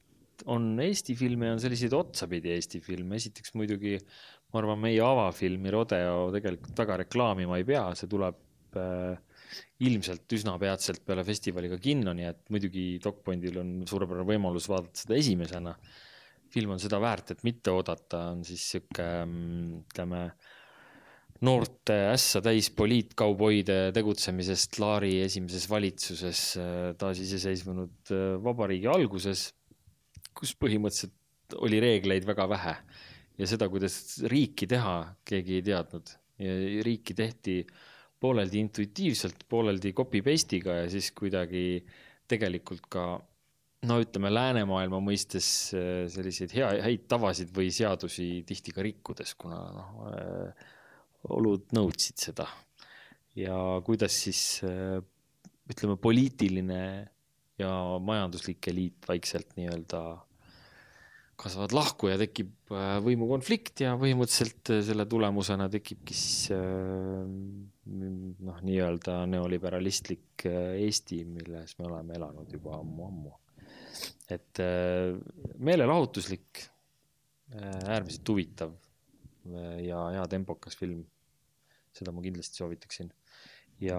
[0.46, 3.96] on Eesti filme, on selliseid otsapidi Eesti filme, esiteks muidugi
[4.52, 9.16] ma arvan, meie avafilmi Rodeo tegelikult väga reklaamima ei pea, see tuleb äh,
[9.84, 15.04] ilmselt üsna peatselt peale festivali ka kinno, nii et muidugi DocPointil on suurepärane võimalus vaadata
[15.04, 15.74] seda esimesena.
[16.52, 20.22] Film on seda väärt, et mitte oodata, on siis sihuke, mm, ütleme,
[21.46, 26.42] noorte ässa täis poliitkauboide tegutsemisest Laari esimeses valitsuses
[26.98, 29.50] taasiseseisvunud äh, vabariigi alguses,
[30.38, 32.74] kus põhimõtteliselt oli reegleid väga vähe.
[33.38, 36.10] Ja seda, kuidas riiki teha, keegi ei teadnud.
[36.84, 37.78] Riiki tehti äh,
[38.20, 41.82] pooleldi intuitiivselt, pooleldi copy paste'iga ja siis kuidagi
[42.28, 43.04] tegelikult ka
[43.86, 49.60] no ütleme, läänemaailma mõistes äh, selliseid hea, häid tavasid või seadusi tihti ka rikkudes, kuna
[49.74, 50.72] noh, äh,
[51.34, 52.48] olud nõudsid seda.
[53.38, 53.54] ja
[53.86, 54.98] kuidas siis äh,
[55.70, 56.82] ütleme, poliitiline
[57.58, 60.02] ja majanduslik eliit vaikselt nii-öelda
[61.38, 62.50] kasvavad lahku ja tekib
[63.04, 72.56] võimukonflikt ja põhimõtteliselt selle tulemusena tekibki siis noh, nii-öelda neoliberalistlik Eesti, milles me oleme elanud
[72.56, 73.36] juba ammu-ammu.
[74.30, 74.60] Et
[75.58, 76.64] meelelahutuslik,
[77.58, 78.74] äärmiselt huvitav
[79.80, 81.06] ja hea tempokas film.
[81.96, 83.08] seda ma kindlasti soovitaksin.
[83.80, 83.98] ja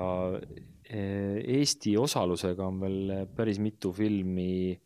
[0.89, 4.79] Eesti osalusega on veel päris mitu filmi.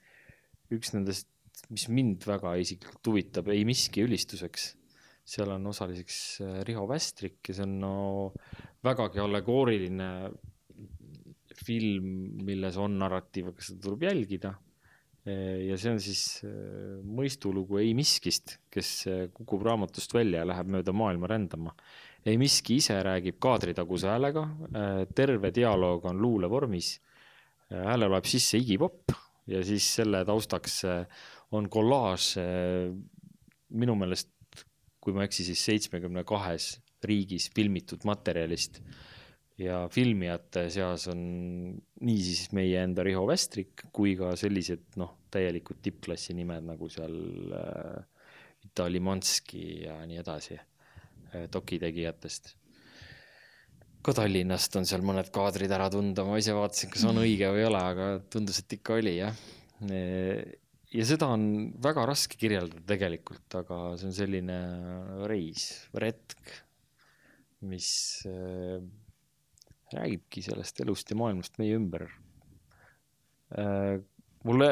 [0.71, 1.27] üks nendest
[1.71, 4.73] mis mind väga isiklikult huvitab, ei miski ülistuseks.
[5.23, 7.93] seal on osaliseks äh, Riho Västrik ja see on no
[8.83, 10.09] vägagi allegooriline
[11.63, 12.09] film,
[12.43, 14.51] milles on narratiiv, aga seda tuleb jälgida.
[15.23, 19.05] Äh, ja see on siis äh, mõistulugu Ei miskist, kes
[19.35, 21.75] kukub raamatust välja ja läheb mööda maailma rändama.
[22.25, 24.45] ei miski ise räägib kaadritaguse häälega,
[25.15, 26.99] terve dialoog on luulevormis.
[27.69, 29.11] hääle loeb sisse Iggy Pop
[29.47, 30.85] ja siis selle taustaks
[31.51, 32.37] on kollaaž
[33.69, 34.29] minu meelest,
[35.01, 38.79] kui ma ei eksi, siis seitsmekümne kahes riigis filmitud materjalist
[39.61, 41.19] ja filmijate seas on
[42.01, 48.25] niisiis meie enda Riho Vestrik kui ka sellised noh, täielikud tippklassi nimed nagu seal äh,
[48.63, 52.55] Vitali Manski ja nii edasi äh, dokitegijatest.
[54.03, 57.63] ka Tallinnast on seal mõned kaadrid ära tunda, ma ise vaatasin, kas on õige või
[57.63, 59.37] ei ole, aga tundus, et ikka oli jah
[60.93, 61.45] ja seda on
[61.83, 64.57] väga raske kirjeldada tegelikult, aga see on selline
[65.29, 66.53] reis, retk,
[67.69, 67.87] mis
[68.29, 68.81] äh,
[69.97, 72.07] räägibki sellest elust ja maailmast meie ümber
[73.57, 73.99] äh,.
[74.43, 74.69] mulle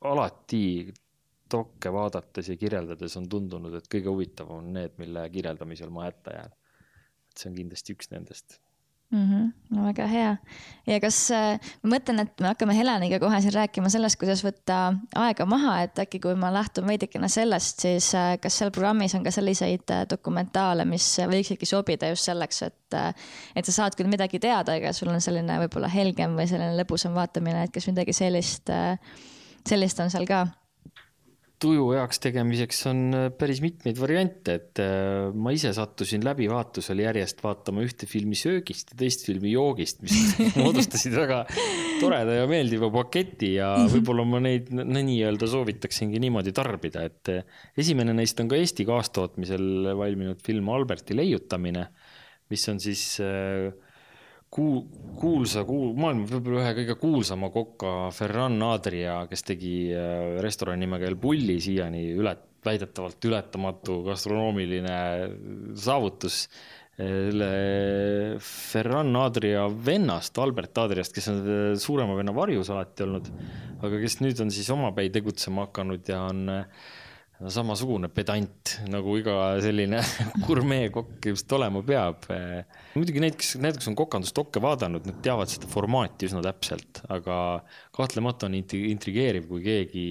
[0.00, 0.92] alati
[1.52, 6.34] dokke vaadates ja kirjeldades on tundunud, et kõige huvitavam on need, mille kirjeldamisel ma hätta
[6.34, 6.54] jään.
[7.30, 8.60] et see on kindlasti üks nendest
[9.10, 9.24] mm.
[9.30, 9.52] -hmm.
[9.70, 10.36] no väga hea.
[10.86, 14.96] ja kas äh,, ma mõtlen, et me hakkame Heleniga kohe siin rääkima sellest, kuidas võtta
[15.14, 19.24] aega maha, et äkki kui ma lähtun veidikene sellest, siis äh, kas seal programmis on
[19.24, 22.74] ka selliseid äh, dokumentaale, mis võiksidki sobida just selleks, et
[23.56, 27.16] et sa saad küll midagi teada, aga sul on selline võib-olla helgem või selline lõbusam
[27.18, 28.70] vaatamine, et kas midagi sellist
[29.66, 30.46] sellist on seal ka
[31.62, 37.40] tuju heaks tegemiseks on äh, päris mitmeid variante, et äh, ma ise sattusin läbivaatusel järjest
[37.44, 41.42] vaatama ühte filmi söögist ja teist filmi joogist, mis moodustasid väga
[42.02, 48.16] toreda ja meeldiva paketi ja võib-olla ma neid nii-öelda soovitaksingi niimoodi tarbida, et äh, esimene
[48.16, 51.88] neist on ka Eesti kaastootmisel valminud film Alberti leiutamine,
[52.52, 53.72] mis on siis äh,
[54.52, 54.84] kuul-,
[55.18, 61.08] kuulsa, kuul-, maailma võib-olla ühe kõige kuulsama koka Ferran Adria, kes tegi äh, restorani nimega
[61.08, 64.96] El Bulli siiani üle, väidetavalt ületamatu gastronoomiline
[65.78, 66.46] saavutus.
[66.96, 73.28] selle Ferran Adria vennast, Albert Adriast, kes on äh, suurema venna varjus alati olnud,
[73.84, 76.86] aga kes nüüd on siis omapäi tegutsema hakanud ja on äh,
[77.52, 80.00] samasugune pedant nagu iga selline
[80.46, 82.24] gurmeekokk just olema peab.
[82.96, 87.38] muidugi need, kes näiteks on kokandusdokke vaadanud, nad teavad seda formaati üsna täpselt, aga
[87.96, 90.06] kahtlemata on intrigeeriv, kui keegi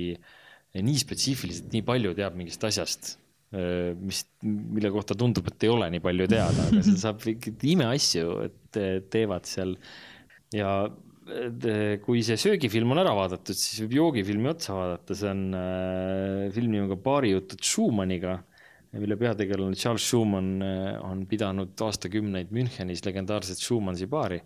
[0.75, 3.15] nii spetsiifiliselt nii palju teab mingist asjast,
[4.01, 7.25] mis, mille kohta tundub, et ei ole nii palju teada, aga seal saab
[7.75, 8.81] imeasju, et
[9.13, 9.77] teevad seal
[10.53, 10.75] ja
[12.05, 16.75] kui see söögifilm on ära vaadatud, siis võib joogifilmi otsa vaadata, see on äh, film
[16.75, 18.37] nimega Baarijutud Schumanniga,
[18.95, 24.41] mille peategelane Charles Schumann äh, on pidanud aastakümneid Münchenis legendaarset Schumannsi baari.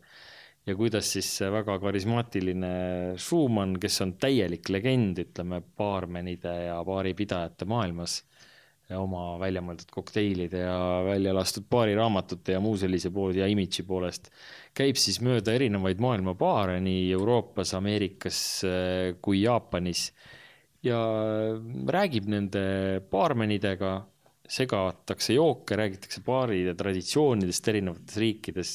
[0.67, 2.71] ja kuidas siis see väga karismaatiline
[3.17, 8.21] Schumann, kes on täielik legend, ütleme, baarmenide ja baaripidajate maailmas,
[8.97, 14.31] oma välja mõeldud kokteilide ja välja lastud baariraamatute ja muu sellise poole ja imidži poolest.
[14.73, 20.09] käib siis mööda erinevaid maailma baare nii Euroopas, Ameerikas äh, kui Jaapanis
[20.83, 20.99] ja
[21.91, 23.97] räägib nende baarmenidega,
[24.49, 28.71] segatakse jooke, räägitakse baaride traditsioonidest erinevates riikides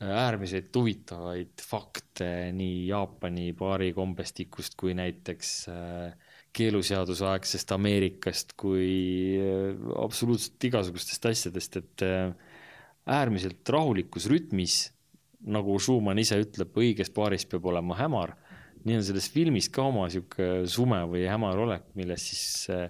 [0.00, 9.74] äärmiselt huvitavaid fakte nii Jaapani baari kombestikust kui näiteks äh, keeluseaduse aegsest Ameerikast kui äh,
[10.02, 12.32] absoluutselt igasugustest asjadest, et äh,
[13.10, 14.90] äärmiselt rahulikus rütmis,
[15.40, 18.36] nagu Schumann ise ütleb, õiges paaris peab olema hämar.
[18.84, 22.88] nii on selles filmis ka oma sihuke sume või hämar olek, milles siis äh,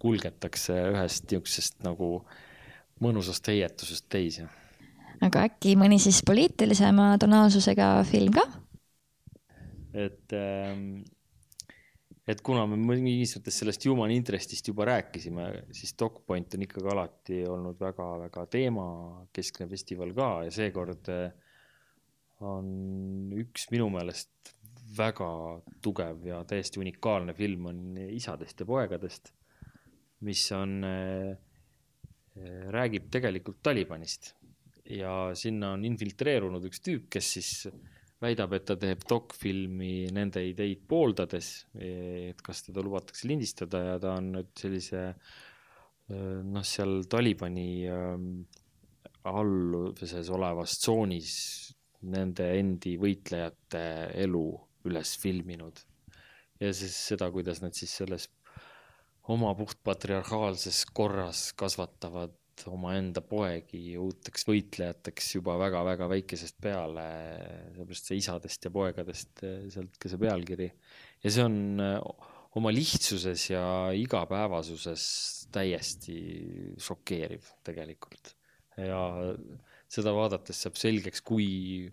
[0.00, 2.20] kulgetakse ühest niisugusest nagu
[3.00, 4.48] mõnusast heietusest teise.
[5.20, 8.44] aga äkki mõni siis poliitilisema tonaalsusega film ka?
[9.92, 11.02] et ähm,
[12.28, 17.42] et kuna me mingis mõttes sellest human interest'ist juba rääkisime, siis DocPoint on ikkagi alati
[17.48, 21.30] olnud väga-väga teemakeskne festival ka ja seekord eh,
[22.46, 24.54] on üks minu meelest
[24.96, 25.30] väga
[25.84, 27.80] tugev ja täiesti unikaalne film on
[28.10, 29.32] Isadest ja poegadest,
[30.26, 31.32] mis on, eh,
[32.74, 34.34] räägib tegelikult Talibanist.
[34.90, 37.50] Ja sinna on infiltreerunud üks tüüp, kes siis
[38.20, 44.16] väidab, et ta teeb dokfilmi nende ideid pooldades, et kas teda lubatakse lindistada ja ta
[44.18, 45.04] on nüüd sellise
[46.10, 47.86] noh, seal Talibani
[49.30, 51.36] alluvuses olevas tsoonis
[52.10, 53.84] nende endi võitlejate
[54.24, 54.44] elu
[54.88, 55.80] üles filminud.
[56.60, 58.28] ja siis seda, kuidas nad siis selles
[59.32, 67.06] oma puhtpatriarhaalses korras kasvatavad omaenda poegi uuteks võitlejateks juba väga-väga väikesest peale,
[67.72, 70.68] sellepärast see isadest ja poegadest, sealt ka see pealkiri.
[71.24, 71.96] ja see on eh,
[72.58, 73.64] oma lihtsuses ja
[73.96, 75.04] igapäevasuses
[75.54, 76.18] täiesti
[76.80, 78.34] šokeeriv tegelikult.
[78.80, 79.00] ja
[79.90, 81.90] seda vaadates saab selgeks, kui,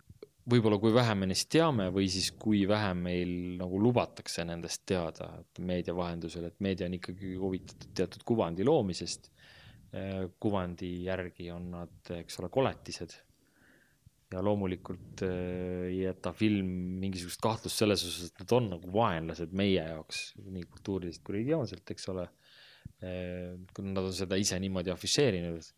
[0.47, 5.31] võib-olla kui vähe me neist teame või siis kui vähe meil nagu lubatakse nendest teada
[5.59, 9.31] meedia vahendusel, et meedia on ikkagi huvitatud teatud kuvandi loomisest
[10.39, 13.15] kuvandi järgi on nad, eks ole, koletised.
[14.27, 16.67] ja loomulikult äh, ei jäta film
[16.99, 21.93] mingisugust kahtlust selles osas, et nad on nagu vaenlased meie jaoks nii kultuuriliselt kui religioonselt,
[21.95, 22.25] eks ole.
[22.99, 25.71] Äh, kui nad on seda ise niimoodi afišeerinud,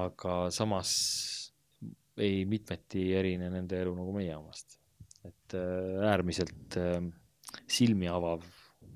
[0.00, 0.90] aga samas
[2.18, 4.78] ei mitmeti erine nende elu nagu meie omast.
[5.20, 6.78] et äärmiselt
[7.68, 8.40] silmi avav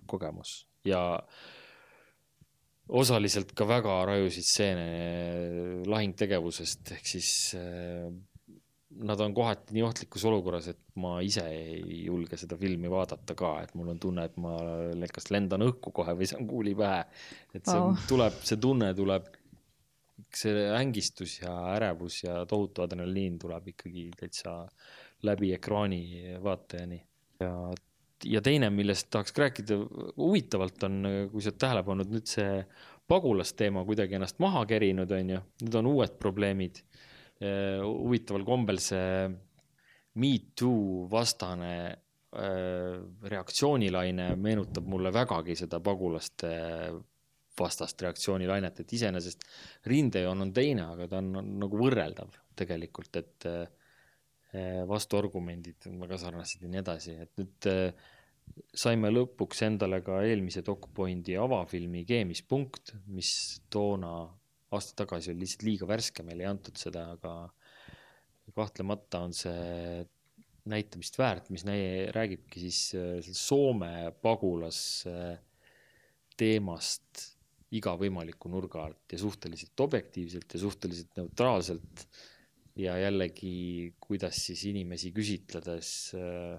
[0.08, 1.63] kogemus ja äh,
[2.88, 8.08] osaliselt ka väga rajusid stseene lahingtegevusest, ehk siis äh,
[9.02, 13.54] nad on kohati nii ohtlikus olukorras, et ma ise ei julge seda filmi vaadata ka,
[13.64, 14.58] et mul on tunne, et ma
[15.14, 17.00] kas lendan õhku kohe või saan kuuli pähe.
[17.54, 18.04] et see oh.
[18.10, 19.32] tuleb, see tunne tuleb,
[20.34, 24.60] see ängistus ja ärevus ja tohutu adrenaliin tuleb ikkagi täitsa
[25.26, 27.00] läbi ekraani vaatajani
[27.40, 27.50] ja
[28.28, 29.78] ja teine, millest tahaks rääkida
[30.16, 31.00] huvitavalt on,
[31.32, 32.60] kui sa oled tähele pannud, nüüd see
[33.10, 36.80] pagulasteema kuidagi ennast maha kerinud, on ju, nüüd on uued probleemid.
[37.84, 39.28] huvitaval kombel see
[40.14, 46.50] Me Too vastane äh, reaktsioonilaine meenutab mulle vägagi seda pagulaste
[47.58, 49.44] vastast reaktsioonilainet, et iseenesest
[49.90, 51.32] rindejoon on teine, aga ta on,
[51.62, 53.66] nagu võrreldav tegelikult, et äh,
[54.88, 58.10] vastuargumendid on väga sarnased ja nii edasi, et nüüd äh,
[58.74, 64.14] saime lõpuks endale ka eelmise DocPointi avafilmi Keemispunkt, mis toona
[64.74, 67.34] aasta tagasi oli lihtsalt liiga värske, meile ei antud seda, aga
[68.54, 70.04] kahtlemata on see
[70.70, 74.78] näitamist väärt, mis näi-, räägibki siis äh, Soome pagulas
[76.38, 77.34] teemast
[77.74, 82.06] iga võimaliku nurga alt ja suhteliselt objektiivselt ja suhteliselt neutraalselt.
[82.76, 86.58] ja jällegi, kuidas siis inimesi küsitledes äh,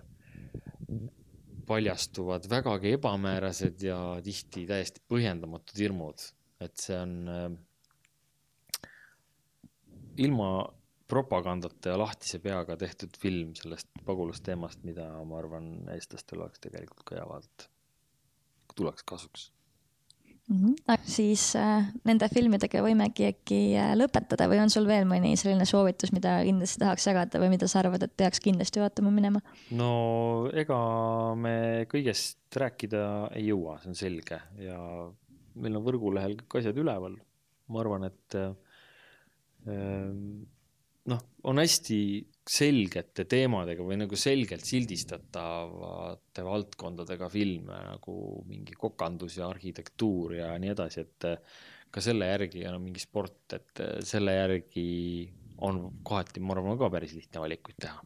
[1.67, 6.25] paljastuvad vägagi ebamäärased ja tihti täiesti põhjendamatud hirmud,
[6.61, 7.47] et see on äh,
[10.25, 10.49] ilma
[11.07, 17.19] propagandata ja lahtise peaga tehtud film sellest pagulasteemast, mida ma arvan, eestlastel oleks tegelikult ka
[17.19, 17.69] hea vaadata,
[18.75, 19.49] tuleks kasuks
[20.47, 20.57] mm.
[20.57, 20.99] -hmm.
[21.03, 26.13] siis äh, nende filmidega võimegi äkki äh, lõpetada või on sul veel mõni selline soovitus,
[26.15, 29.41] mida kindlasti tahaks jagada või mida sa arvad, et peaks kindlasti vaatama minema?
[29.71, 30.79] no ega
[31.35, 34.79] me kõigest rääkida ei jõua, see on selge ja
[35.55, 37.17] meil on võrgulehel kõik asjad üleval.
[37.67, 38.53] ma arvan, et äh,
[41.05, 41.99] noh, on hästi
[42.45, 50.73] selgete teemadega või nagu selgelt sildistatavate valdkondadega filme nagu mingi kokandus ja arhitektuur ja nii
[50.75, 51.29] edasi, et
[51.89, 54.85] ka selle järgi on mingi sport, et selle järgi
[55.65, 58.03] on kohati, ma arvan, ka päris lihtne valikuid teha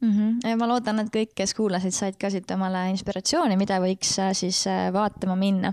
[0.00, 0.10] mm.
[0.10, 0.56] -hmm.
[0.56, 4.64] ma loodan, et kõik, kes kuulasid, said ka siit omale inspiratsiooni, mida võiks äh, siis
[4.92, 5.72] vaatama minna.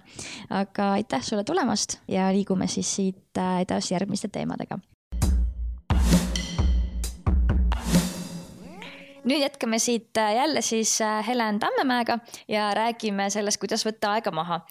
[0.49, 4.79] aga aitäh sulle tulemast ja liigume siis siit edasi järgmiste teemadega.
[9.26, 12.19] Nüüd jätkame siit jälle siis Helen Tammemäega
[12.51, 14.61] ja räägime sellest, kuidas võtta aega maha.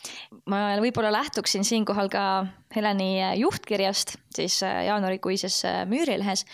[0.46, 2.46] ma võib-olla lähtuksin siinkohal ka
[2.76, 6.46] Heleni juhtkirjast siis jaanuarikuises Müürilehes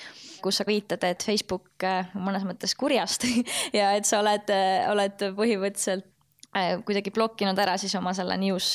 [0.43, 3.27] kus sa viitad, et Facebook äh, mõnes mõttes kurjast
[3.79, 6.07] ja et sa oled, äh, oled põhimõtteliselt
[6.57, 8.73] äh, kuidagi blokkinud ära siis oma selle news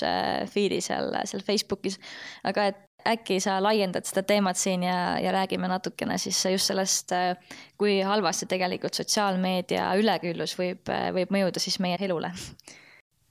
[0.54, 2.00] feed'i seal, seal Facebookis.
[2.46, 7.14] aga et äkki sa laiendad seda teemat siin ja, ja räägime natukene siis just sellest,
[7.78, 12.34] kui halvasti tegelikult sotsiaalmeedia üleküllus võib, võib mõjuda siis meie elule?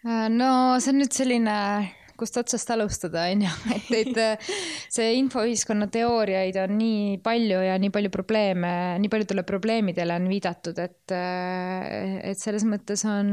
[0.04, 0.48] no
[0.78, 1.58] see on nüüd selline
[2.18, 4.18] kust otsast alustada, on ju, et neid,
[4.92, 8.72] see infoühiskonna teooriaid on nii palju ja nii palju probleeme,
[9.02, 13.32] nii paljudele probleemidele on viidatud, et, et selles mõttes on,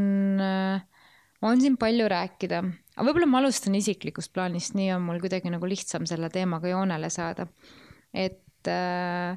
[1.41, 2.63] on siin palju rääkida.
[3.01, 7.09] Aga võib-olla ma alustan isiklikust plaanist, nii on mul kuidagi nagu lihtsam selle teemaga joonele
[7.09, 7.47] saada.
[8.13, 9.33] et äh,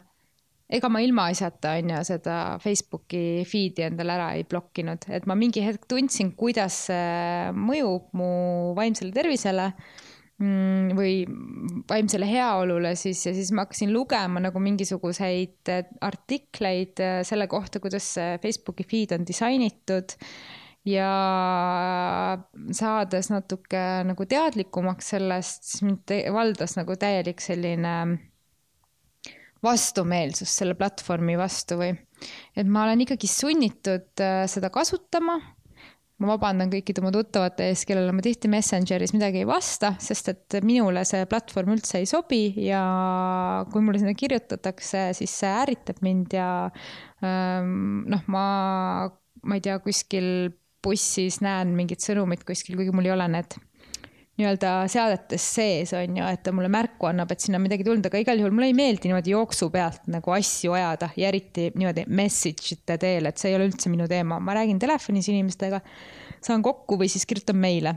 [0.68, 5.64] ega ma ilmaasjata on ju seda Facebooki feed'i endale ära ei blokkinud, et ma mingi
[5.64, 8.28] hetk tundsin, kuidas see mõjub mu
[8.76, 9.70] vaimsele tervisele
[10.42, 11.14] mm, või
[11.88, 15.72] vaimsele heaolule siis ja siis ma hakkasin lugema nagu mingisuguseid
[16.04, 20.18] artikleid selle kohta, kuidas see Facebooki feed on disainitud
[20.84, 21.10] ja
[22.76, 27.94] saades natuke nagu teadlikumaks sellest, siis mind valdas nagu täielik selline
[29.64, 31.92] vastumeelsus selle platvormi vastu või
[32.56, 35.38] et ma olen ikkagi sunnitud äh, seda kasutama.
[36.22, 40.56] ma vabandan kõikide mu tuttavate ees, kellele ma tihti Messengeris midagi ei vasta, sest et
[40.62, 42.84] minule see platvorm üldse ei sobi ja
[43.72, 46.50] kui mulle sinna kirjutatakse, siis see ärritab mind ja
[47.24, 48.44] ähm, noh, ma,
[49.42, 50.54] ma ei tea, kuskil
[50.84, 53.56] bussis näen mingit sõnumit kuskil, kuigi mul ei ole need
[54.34, 58.06] nii-öelda seadetes sees, on ju, et ta mulle märku annab, et sinna on midagi tulnud,
[58.08, 62.06] aga igal juhul mulle ei meeldi niimoodi jooksu pealt nagu asju ajada ja eriti niimoodi
[62.10, 65.78] message ite teel, et see ei ole üldse minu teema, ma räägin telefonis inimestega,
[66.42, 67.94] saan kokku või siis kirjutan meile.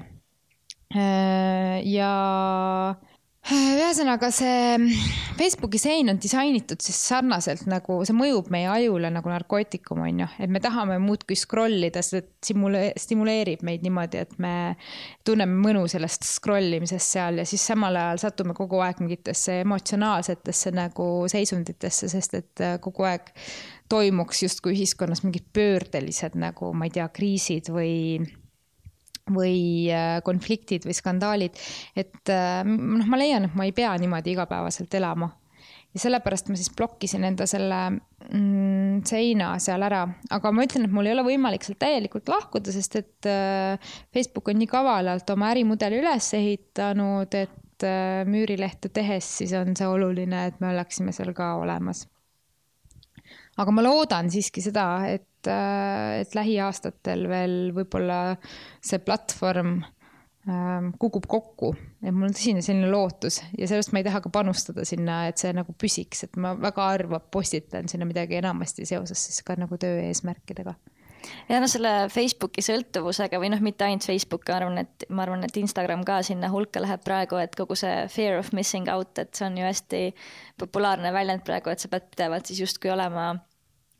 [0.94, 2.12] Äh, ja
[3.54, 4.90] ühesõnaga, see
[5.38, 10.28] Facebooki sein on disainitud siis sarnaselt nagu see mõjub meie ajule nagu narkootikum, on ju,
[10.44, 14.54] et me tahame muudkui scroll ida, see stimule-, stimuleerib meid niimoodi, et me
[15.28, 20.74] tunneme mõnu sellest scroll imisest seal ja siis samal ajal satume kogu aeg mingitesse emotsionaalsetesse
[20.76, 23.32] nagu seisunditesse, sest et äh, kogu aeg
[23.88, 28.28] toimuks justkui ühiskonnas mingid pöördelised nagu, ma ei tea, kriisid või
[29.34, 31.58] või äh, konfliktid või skandaalid.
[31.96, 35.30] et äh, noh, ma leian, et ma ei pea niimoodi igapäevaselt elama.
[35.94, 40.96] ja sellepärast ma siis blokkisin enda selle mm, seina seal ära, aga ma ütlen, et
[40.96, 45.54] mul ei ole võimalik sealt täielikult lahkuda, sest et äh, Facebook on nii kavalalt oma
[45.54, 47.64] ärimudeli üles ehitanud, et
[48.26, 52.08] müürilehte tehes siis on see oluline, et me oleksime seal ka olemas
[53.58, 58.18] aga ma loodan siiski seda, et, et lähiaastatel veel võib-olla
[58.82, 59.78] see platvorm
[60.50, 61.72] ähm, kukub kokku,
[62.02, 65.38] et mul on tõsine selline lootus ja sellest ma ei taha ka panustada sinna, et
[65.38, 69.80] see nagu püsiks, et ma väga harva postitan sinna midagi enamasti seoses siis ka nagu
[69.82, 70.76] töö eesmärkidega.
[71.50, 75.60] Ja noh, selle Facebooki sõltuvusega või noh, mitte ainult Facebook, arvan, et ma arvan, et
[75.60, 79.48] Instagram ka sinna hulka läheb praegu, et kogu see fear of missing out, et see
[79.48, 80.02] on ju hästi
[80.62, 83.34] populaarne väljend praegu, et sa pead pidevalt siis justkui olema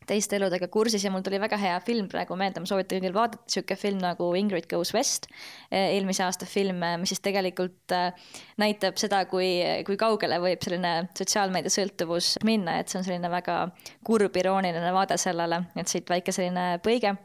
[0.08, 3.44] teiste eludega kursis ja mul tuli väga hea film praegu meelde, ma soovitan kõigil vaadata,
[3.50, 5.28] sihuke film nagu Ingrid Goes West,
[5.70, 9.50] eh, eelmise aasta film, eh, mis siis tegelikult eh, näitab seda, kui,
[9.86, 13.60] kui kaugele võib selline sotsiaalmeedia sõltuvus minna, et see on selline väga
[14.06, 17.16] kurb, irooniline vaade sellele, et siit väike selline põige.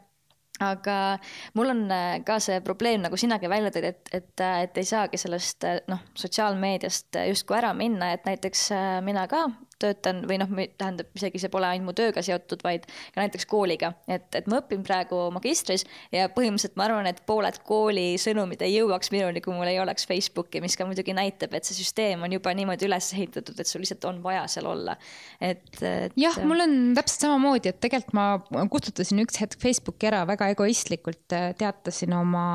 [0.62, 1.16] Aga
[1.58, 1.80] mul on
[2.22, 7.18] ka see probleem, nagu sinagi välja tõid, et, et, et ei saagi sellest noh, sotsiaalmeediast
[7.32, 8.68] justkui ära minna, et näiteks
[9.02, 9.48] mina ka
[9.84, 13.92] töötan või noh, tähendab isegi see pole ainult mu tööga seotud, vaid ka näiteks kooliga,
[14.08, 18.76] et, et ma õpin praegu magistris ja põhimõtteliselt ma arvan, et pooled kooli sõnumid ei
[18.78, 22.34] jõuaks minuni, kui mul ei oleks Facebooki, mis ka muidugi näitab, et see süsteem on
[22.36, 24.96] juba niimoodi üles ehitatud, et sul lihtsalt on vaja seal olla,
[25.40, 26.16] et, et....
[26.20, 31.26] jah, mul on täpselt samamoodi, et tegelikult ma kustutasin üks hetk Facebooki ära väga egoistlikult,
[31.28, 32.46] teatasin oma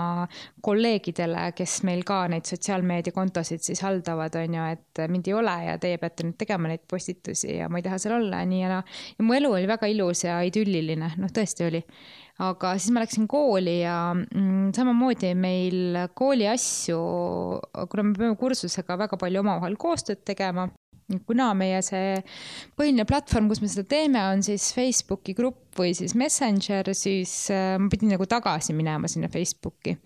[0.65, 5.77] kolleegidele, kes meil ka neid sotsiaalmeediakontosid siis haldavad, on ju, et mind ei ole ja
[5.81, 8.71] teie peate nüüd tegema neid postitusi üritusi ja ma ei taha seal olla nii ja
[8.71, 8.83] naa.
[9.17, 11.83] ja mu elu oli väga ilus ja idülliline, noh, tõesti oli
[12.39, 16.99] aga siis ma läksin kooli ja mm, samamoodi meil kooli asju,
[17.91, 20.69] kuna me peame kursusega väga palju omavahel koostööd tegema,
[21.27, 22.15] kuna meie see
[22.77, 27.75] põhiline platvorm, kus me seda teeme, on siis Facebooki grupp või siis Messenger, siis äh,
[27.81, 29.97] ma pidin nagu tagasi minema sinna Facebooki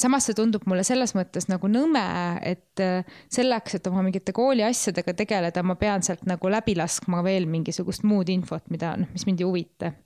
[0.00, 2.02] samas see tundub mulle selles mõttes nagu nõme,
[2.46, 7.24] et äh, selleks, et oma mingite kooli asjadega tegeleda, ma pean sealt nagu läbi laskma
[7.26, 9.90] veel mingisugust muud infot, mida, noh, mis mind ei huvita.
[9.90, 9.98] Äh,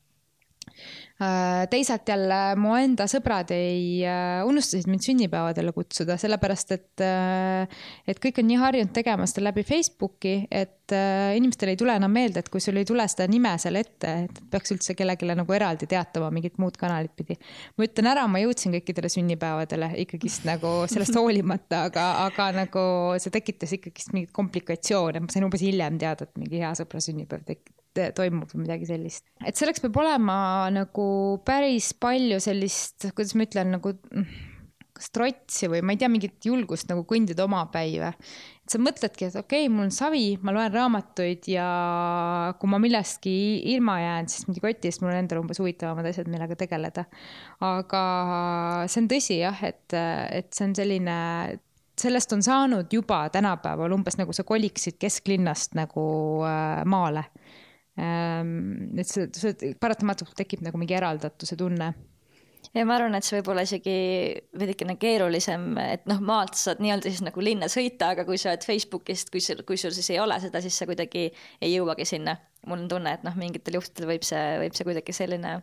[1.70, 8.18] teisalt jälle mu enda sõbrad ei äh, unustasid mind sünnipäevadele kutsuda, sellepärast et, äh, et
[8.22, 10.92] kõik on nii harjunud tegema seda läbi Facebooki, et
[11.34, 14.40] inimestel ei tule enam meelde, et kui sul ei tule seda nime seal ette, et
[14.52, 17.38] peaks üldse kellelegi nagu eraldi teatama mingit muud kanalit pidi.
[17.78, 22.84] ma ütlen ära, ma jõudsin kõikidele sünnipäevadele ikkagist nagu sellest hoolimata, aga, aga nagu
[23.22, 27.46] see tekitas ikkagist mingeid komplikatsioone, ma sain umbes hiljem teada, et mingi hea sõbra sünnipäev
[27.48, 27.72] tek-,
[28.16, 29.26] toimub või midagi sellist.
[29.44, 30.36] et selleks peab olema
[30.74, 31.06] nagu
[31.46, 33.94] päris palju sellist, kuidas ma ütlen, nagu
[34.94, 38.12] kas trotsi või ma ei tea, mingit julgust nagu kõndida omapäi või.
[38.62, 41.66] et sa mõtledki, et okei okay,, mul on savi, ma loen raamatuid ja
[42.60, 43.34] kui ma millestki
[43.74, 47.08] ilma jään, siis mind ei koti, sest mul on endal umbes huvitavamad asjad, millega tegeleda.
[47.66, 48.02] aga
[48.86, 51.18] see on tõsi jah, et, et see on selline
[51.98, 56.06] sellest on saanud juba tänapäeval umbes nagu sa koliksid kesklinnast nagu
[56.46, 57.28] äh, maale
[57.94, 61.92] et see, see paratamatult tekib nagu mingi eraldatuse tunne
[62.74, 63.94] ja ma arvan, et see võib olla isegi
[64.58, 68.66] veidikene keerulisem, et noh, maalt saad nii-öelda siis nagu linna sõita, aga kui sa oled
[68.66, 71.28] Facebookist, kui sul, kui sul siis ei ole seda, siis sa kuidagi
[71.60, 72.36] ei jõuagi sinna.
[72.66, 75.56] Mul on tunne, et noh, mingitel juhtudel võib see, võib see kuidagi selline,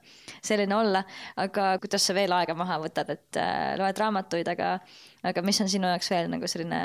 [0.45, 1.03] selline olla,
[1.41, 4.75] aga kuidas sa veel aega maha võtad, et äh, loed raamatuid, aga,
[5.27, 6.81] aga mis on sinu jaoks veel nagu selline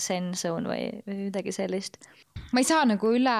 [0.00, 2.00] zen zone või, või midagi sellist?
[2.54, 3.34] ma ei saa nagu üle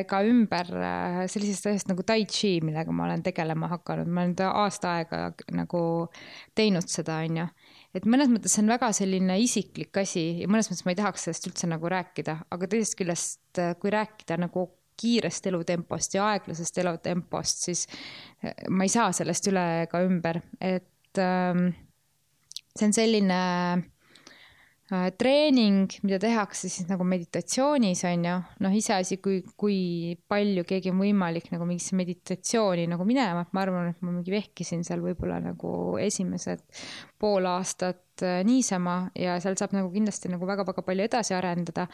[0.00, 4.34] ega ümber äh, sellisest asjast nagu tai chi, millega ma olen tegelema hakanud, ma olen
[4.48, 5.22] aasta aega
[5.54, 5.82] nagu
[6.58, 7.46] teinud seda, onju.
[7.94, 11.26] et mõnes mõttes see on väga selline isiklik asi ja mõnes mõttes ma ei tahaks
[11.26, 14.68] sellest üldse nagu rääkida, aga teisest küljest, äh, kui rääkida nagu
[15.00, 17.86] kiirest elutempost ja aeglasest elutempost, siis
[18.44, 21.70] äh, ma ei saa sellest üle ega ümber, et ähm,
[22.76, 23.40] see on selline
[24.90, 28.32] Äh, treening, mida tehakse siis nagu meditatsioonis on ju,
[28.64, 33.62] noh, iseasi, kui, kui palju keegi on võimalik nagu mingisse meditatsiooni nagu minema, et ma
[33.62, 36.64] arvan, et ma mingi vehkisin seal võib-olla nagu esimesed
[37.22, 41.86] pool aastat äh, niisama ja seal saab nagu kindlasti nagu väga-väga palju edasi arendada.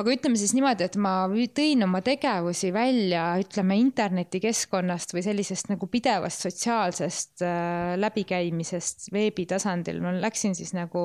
[0.00, 5.88] aga ütleme siis niimoodi, et ma tõin oma tegevusi välja, ütleme internetikeskkonnast või sellisest nagu
[5.90, 11.00] pidevast sotsiaalsest äh, läbikäimisest veebi tasandil, ma läksin siis nagu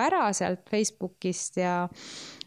[0.00, 1.84] ära sealt Facebookist ja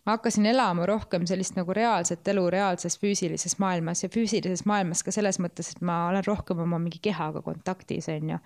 [0.08, 5.12] ma hakkasin elama rohkem sellist nagu reaalset elu reaalses füüsilises maailmas ja füüsilises maailmas ka
[5.12, 8.40] selles mõttes, et ma olen rohkem oma mingi kehaga kontaktis, on ju.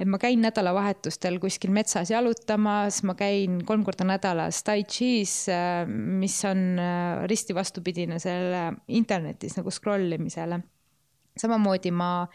[0.00, 5.44] et ma käin nädalavahetustel kuskil metsas jalutamas, ma käin kolm korda nädalas tai chi's,
[5.86, 10.62] mis on äh, risti vastupidine selle internetis nagu scroll imisele
[11.38, 12.26] samamoodi ma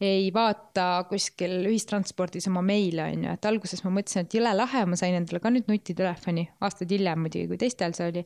[0.00, 4.82] ei vaata kuskil ühistranspordis oma meile, on ju, et alguses ma mõtlesin, et jõle lahe,
[4.88, 8.24] ma sain endale ka nüüd nutitelefoni, aastaid hiljem muidugi, kui teistel see oli.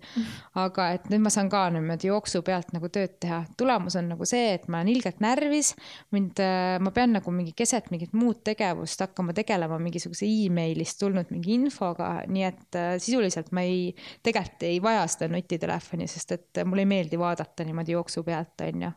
[0.63, 3.43] aga et nüüd ma saan ka niimoodi jooksu pealt nagu tööd teha.
[3.59, 5.75] tulemus on nagu see, et ma olen ilgelt närvis,
[6.15, 6.41] mind,
[6.87, 12.17] ma pean nagu mingi keset mingit muud tegevust hakkama tegelema mingisuguse emailist tulnud mingi infoga,
[12.31, 13.91] nii et äh, sisuliselt ma ei,
[14.23, 18.87] tegelikult ei vaja seda nutitelefoni, sest et mulle ei meeldi vaadata niimoodi jooksu pealt, on
[18.87, 18.95] ju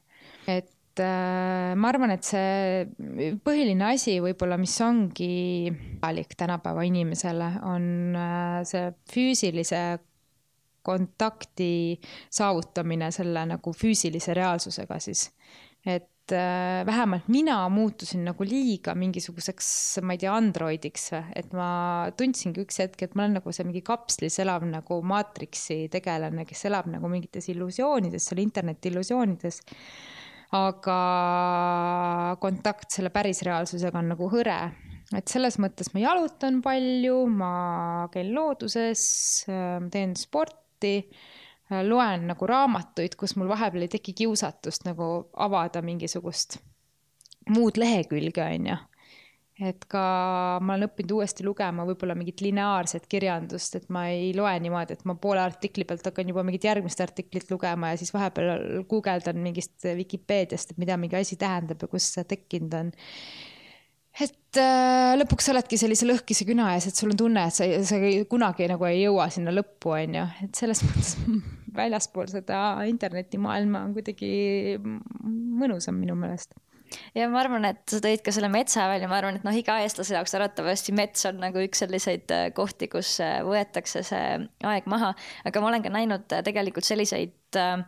[0.47, 0.69] et
[1.03, 5.71] äh, ma arvan, et see põhiline asi võib-olla, mis ongi
[6.01, 7.87] vajalik tänapäeva inimesele, on
[8.17, 9.81] äh, see füüsilise
[10.87, 11.97] kontakti
[12.31, 15.29] saavutamine selle nagu füüsilise reaalsusega siis.
[15.85, 19.69] et äh, vähemalt mina muutusin nagu liiga mingisuguseks,
[20.03, 21.69] ma ei tea, androidiks et ma
[22.19, 26.67] tundsingi üks hetk, et ma olen nagu see mingi kapslis elav nagu maatriksi tegelane, kes
[26.71, 29.63] elab nagu mingites illusioonides, seal interneti illusioonides
[30.55, 30.99] aga
[32.39, 34.59] kontakt selle päris reaalsusega on nagu hõre.
[35.15, 39.45] et selles mõttes ma jalutan palju, ma käin looduses,
[39.91, 41.07] teen sporti,
[41.87, 46.59] loen nagu raamatuid, kus mul vahepeal ei teki kiusatust nagu avada mingisugust
[47.49, 48.77] muud lehekülge, on ju
[49.57, 50.01] et ka
[50.61, 55.05] ma olen õppinud uuesti lugema võib-olla mingit lineaarset kirjandust, et ma ei loe niimoodi, et
[55.09, 59.87] ma poole artikli pealt hakkan juba mingit järgmist artiklit lugema ja siis vahepeal guugeldan mingist
[59.97, 62.91] Vikipeediast, et mida mingi asi tähendab ja kust see tekkinud on.
[64.27, 67.97] et äh, lõpuks oledki sellise lõhkise küna ees, et sul on tunne, et sa, sa
[68.29, 71.15] kunagi nagu ei jõua sinna lõppu, on ju, et selles mõttes
[71.81, 76.53] väljaspool seda internetimaailma on kuidagi mõnusam minu meelest
[77.15, 79.79] ja ma arvan, et sa tõid ka selle metsa välja, ma arvan, et noh, iga
[79.83, 84.25] eestlase jaoks arvatavasti mets on nagu üks selliseid äh, kohti, kus äh, võetakse see
[84.67, 85.13] aeg maha,
[85.47, 87.81] aga ma olen ka näinud äh, tegelikult selliseid äh,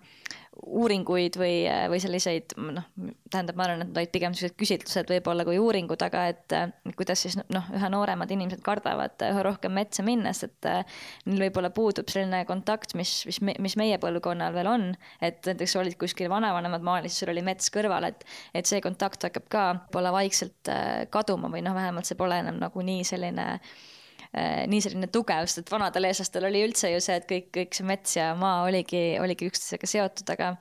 [0.59, 2.85] uuringuid või, või selliseid noh,
[3.31, 6.55] tähendab, ma arvan, et need olid pigem sellised küsitlused võib-olla kui uuringud, aga et
[6.99, 10.89] kuidas siis noh, üha nooremad inimesed kardavad üha rohkem metsa minna, sest et
[11.29, 14.89] neil võib-olla puudub selline kontakt, mis, mis, mis meie põlvkonnal veel on.
[15.21, 19.47] et näiteks olid kuskil vanavanemad maalis, sul oli mets kõrval, et, et see kontakt hakkab
[19.51, 23.98] ka võib-olla vaikselt äh, kaduma või noh, vähemalt see pole enam nagu nii selline Äh,
[24.33, 27.87] nii selline tugev, sest et vanadel eestlastel oli üldse ju see, et kõik, kõik see
[27.89, 30.51] mets ja maa oligi, oligi üksteisega seotud, aga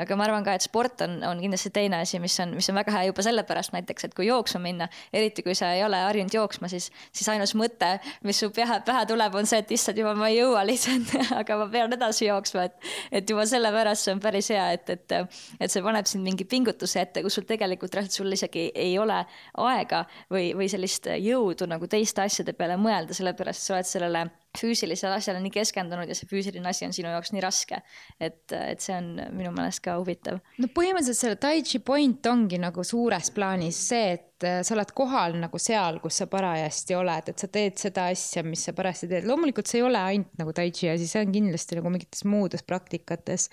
[0.00, 2.78] aga ma arvan ka, et sport on, on kindlasti teine asi, mis on, mis on
[2.78, 6.34] väga hea juba sellepärast näiteks, et kui jooksma minna, eriti kui sa ei ole harjunud
[6.34, 7.92] jooksma, siis, siis ainus mõte,
[8.26, 11.58] mis su pähe, pähe tuleb, on see, et issand juba ma ei jõua lihtsalt aga
[11.60, 12.90] ma pean edasi jooksma, et,
[13.20, 15.16] et juba sellepärast see on päris hea, et, et,
[15.60, 19.20] et see paneb sind mingi pingutuse ette, kus sul tegelikult reaalselt sul isegi ei ole
[19.66, 24.28] aega või, või sellist jõudu nagu teiste asjade peale mõelda, sellepärast sa oled sellele
[24.58, 27.80] füüsilisele asjale nii keskendunud ja see füüsiline asi on sinu jaoks nii raske.
[28.20, 30.40] et, et see on minu meelest ka huvitav.
[30.58, 34.94] no põhimõtteliselt selle tai chi point ongi nagu suures plaanis see, et äh, sa oled
[34.96, 39.10] kohal nagu seal, kus sa parajasti oled, et sa teed seda asja, mis sa parajasti
[39.12, 39.28] teed.
[39.30, 42.66] loomulikult see ei ole ainult nagu tai chi asi, see on kindlasti nagu mingites muudes
[42.66, 43.48] praktikates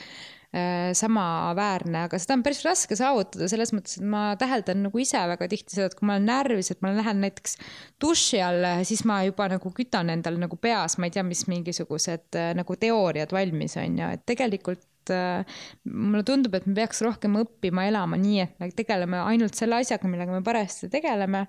[0.47, 5.49] samaväärne, aga seda on päris raske saavutada selles mõttes, et ma täheldan nagu ise väga
[5.51, 7.57] tihti seda, et kui ma olen närvis, et ma lähen näiteks
[8.01, 12.39] duši alla, siis ma juba nagu kütan endal nagu peas, ma ei tea, mis mingisugused
[12.39, 15.59] äh, nagu teooriad valmis on ju, et tegelikult äh,
[15.91, 20.07] mulle tundub, et me peaks rohkem õppima elama nii, et me tegeleme ainult selle asjaga,
[20.09, 21.47] millega me parajasti tegeleme.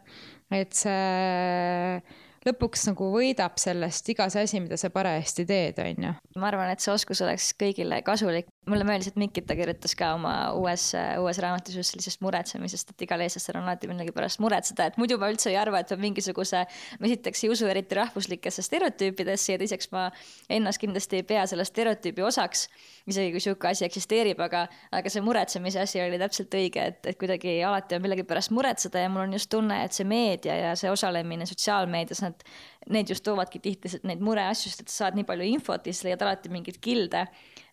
[0.59, 6.13] et see lõpuks nagu võidab sellest iga see asi, mida sa parajasti teed, on ju.
[6.39, 8.49] ma arvan, et see oskus oleks kõigile kasulik.
[8.69, 10.91] mulle meeldis, et Mikita kirjutas ka oma uues,
[11.23, 15.31] uues raamatus just sellisest muretsemisest, et igal eestlasel on alati millegipärast muretseda, et muidu ma
[15.33, 16.65] üldse ei arva, et peab mingisuguse,
[17.01, 20.11] ma esiteks ei usu eriti rahvuslikesse stereotüüpidesse ja teiseks ma
[20.53, 22.67] ennast kindlasti ei pea selle stereotüübi osaks,
[23.09, 27.19] isegi kui sihuke asi eksisteerib, aga, aga see muretsemise asi oli täpselt õige, et, et
[27.21, 30.93] kuidagi alati on millegipärast muretseda ja mul on just tunne, et see meedia ja see
[30.93, 32.45] osalemine sotsiaalmeedias, nad
[32.89, 36.07] need just toovadki tihti neid mureasju, sest et sa saad nii palju infot ja siis
[36.07, 37.27] leiad alati mingeid kilde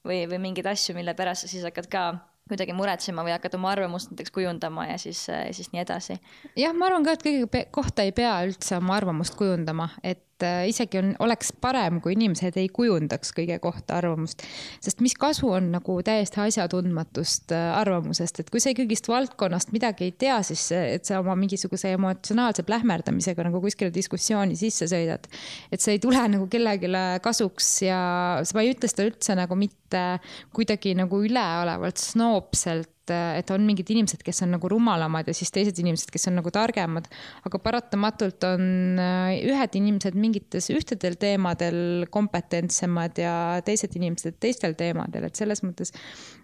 [0.05, 2.05] või, või mingeid asju, mille pärast sa siis hakkad ka
[2.49, 6.19] kuidagi muretsema või hakkad oma arvamust näiteks kujundama ja siis, siis nii edasi.
[6.59, 10.65] jah, ma arvan ka, et kõige kohta ei pea üldse oma arvamust kujundama, et Äh,
[10.67, 14.43] isegi on, oleks parem, kui inimesed ei kujundaks kõige kohta arvamust.
[14.83, 20.09] sest mis kasu on nagu täiesti asjatundmatust äh, arvamusest, et kui sa ikkagist valdkonnast midagi
[20.09, 25.29] ei tea, siis et sa oma mingisuguse emotsionaalse plähmerdamisega nagu kuskile diskussiooni sisse sõidad.
[25.71, 26.91] et see ei tule nagu kellelegi
[27.23, 28.01] kasuks ja
[28.43, 30.03] ma ei ütle seda üldse nagu mitte
[30.51, 35.51] kuidagi nagu üleolevalt snoopselt et, et on mingid inimesed, kes on nagu rumalamad ja siis
[35.53, 37.07] teised inimesed, kes on nagu targemad.
[37.45, 43.35] aga paratamatult on äh, ühed inimesed mingites ühtedel teemadel kompetentsemad ja
[43.65, 45.93] teised inimesed teistel teemadel, et selles mõttes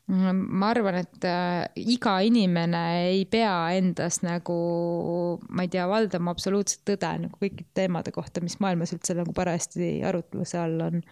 [0.08, 4.60] mm, ma arvan, et äh, iga inimene ei pea endas nagu,
[5.50, 10.00] ma ei tea, valdama absoluutset tõde nagu kõikide teemade kohta, mis maailmas üldse nagu parajasti
[10.08, 11.04] arutluse all on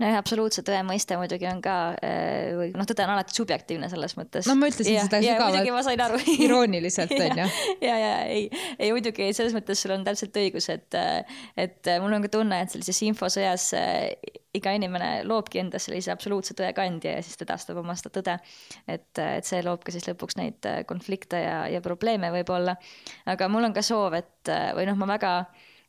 [0.00, 4.16] nojah, absoluutse tõe mõiste muidugi on ka, äh, või noh, tõde on alati subjektiivne selles
[4.18, 4.48] mõttes.
[4.50, 7.48] no ma ütlesin ja, seda sügavalt irooniliselt on ju.
[7.84, 10.98] ja, ja ei, ei muidugi selles mõttes sul on täpselt õigus, et,
[11.60, 14.08] et mul on ka tunne, et sellises infosõjas äh,
[14.54, 18.38] iga inimene loobki endas sellise absoluutse tõe kandja ja siis tõdastab oma seda tõde.
[18.90, 22.74] et, et see loob ka siis lõpuks neid äh, konflikte ja, ja probleeme võib-olla.
[23.30, 25.36] aga mul on ka soov, et või noh, ma väga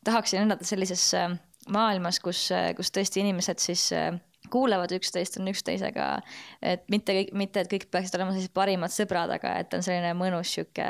[0.06, 1.10] tahaksin elada sellises
[1.72, 2.48] maailmas, kus,
[2.78, 4.14] kus tõesti inimesed siis äh,
[4.52, 6.12] kuulavad üksteist, on üksteisega,
[6.62, 10.14] et mitte kõik, mitte, et kõik peaksid olema sellised parimad sõbrad, aga et on selline
[10.18, 10.90] mõnus sihuke,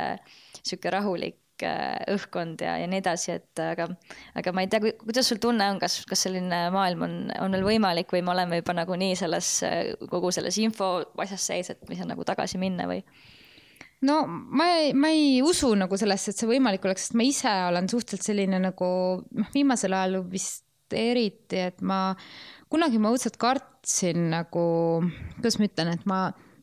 [0.61, 3.87] sihuke rahulik äh, õhkkond ja, ja nii edasi, et aga,
[4.35, 7.15] aga ma ei tea, kuidas sul tunne on, kas, kas selline maailm on,
[7.47, 9.55] on veel võimalik või me oleme juba nagunii selles,
[10.11, 13.01] kogu selles info asjas sees, et ei saa nagu tagasi minna või?
[14.05, 17.51] no ma ei, ma ei usu nagu sellesse, et see võimalik oleks, sest ma ise
[17.69, 18.89] olen suhteliselt selline nagu
[19.23, 22.15] noh, viimasel ajal vist eriti, et ma
[22.69, 24.65] kunagi ma õudselt kartsin nagu,
[25.37, 26.19] kuidas ma ütlen, et ma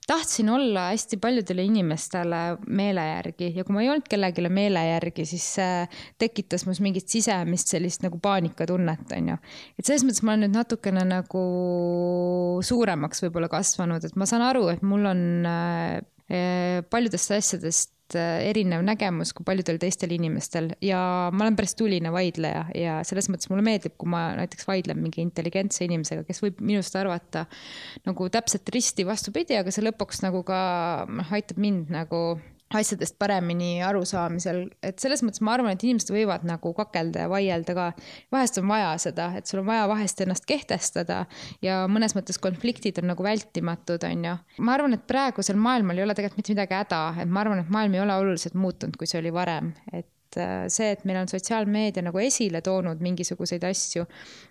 [0.06, 5.26] tahtsin olla hästi paljudele inimestele meele järgi ja kui ma ei olnud kellelegi meele järgi,
[5.30, 5.84] siis see
[6.20, 9.36] tekitas minus mingit sisemist sellist nagu paanikatunnet, onju.
[9.78, 11.44] et selles mõttes ma olen nüüd natukene nagu
[12.66, 16.02] suuremaks võib-olla kasvanud, et ma saan aru, et mul on äh,
[16.92, 20.70] paljudest asjadest äh, erinev nägemus kui paljudel teistel inimestel.
[20.84, 21.00] Ja
[21.32, 25.24] ma olen päris tuline vaidleja ja selles mõttes mulle meeldib, kui ma näiteks vaidlen mingi
[25.24, 27.46] intelligentse inimesega, kes võib minust arvata
[28.08, 30.62] nagu täpselt risti vastupidi, aga see lõpuks nagu ka
[31.10, 32.22] noh, aitab mind nagu
[32.78, 37.76] asjadest paremini arusaamisel, et selles mõttes ma arvan, et inimesed võivad nagu kakelda ja vaielda
[37.76, 37.88] ka.
[38.32, 41.24] vahest on vaja seda, et sul on vaja vahest ennast kehtestada
[41.64, 44.36] ja mõnes mõttes konfliktid on nagu vältimatud, on ju.
[44.58, 47.72] ma arvan, et praegusel maailmal ei ole tegelikult mitte midagi häda, et ma arvan, et
[47.72, 51.18] maailm ei ole oluliselt muutunud, kui see oli varem, et et äh, see, et meil
[51.20, 54.04] on sotsiaalmeedia nagu esile toonud mingisuguseid asju,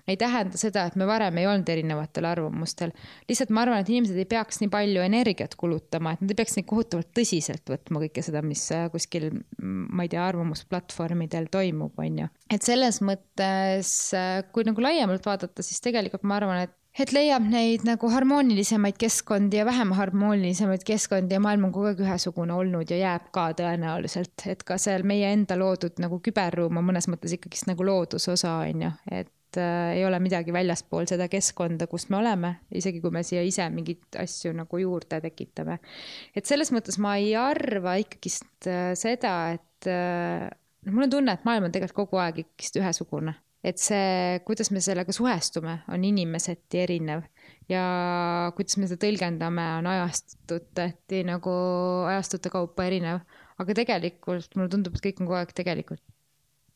[0.10, 2.94] ei tähenda seda, et me varem ei olnud erinevatel arvamustel.
[3.30, 6.58] lihtsalt ma arvan, et inimesed ei peaks nii palju energiat kulutama, et nad ei peaks
[6.58, 9.30] nii kohutavalt tõsiselt võtma kõike seda, mis äh, kuskil,
[9.62, 12.30] ma ei tea, arvamusplatvormidel toimub, on ju.
[12.52, 17.46] et selles mõttes, äh, kui nagu laiemalt vaadata, siis tegelikult ma arvan, et et leiab
[17.48, 22.89] neid nagu harmoonilisemaid keskkondi ja vähem harmoonilisemaid keskkondi ja maailm on kogu aeg ühesugune olnud
[22.92, 27.38] ja jääb ka tõenäoliselt, et ka seal meie enda loodud nagu küberruum on mõnes mõttes
[27.38, 32.20] ikkagist nagu loodusosa, on ju, et äh, ei ole midagi väljaspool seda keskkonda, kus me
[32.20, 35.80] oleme, isegi kui me siia ise mingeid asju nagu juurde tekitame.
[36.36, 40.50] et selles mõttes ma ei arva ikkagist äh, seda, et äh,
[40.92, 44.82] mul on tunne, et maailm on tegelikult kogu aeg ikkagist ühesugune et see, kuidas me
[44.82, 47.26] sellega suhestume, on inimeseti erinev
[47.70, 47.84] ja
[48.57, 51.53] kuidas me seda tõlgendame, on ajastuteti nagu
[52.09, 53.22] ajastute kaupa erinev.
[53.62, 56.01] aga tegelikult mulle tundub, et kõik on kogu aeg tegelikult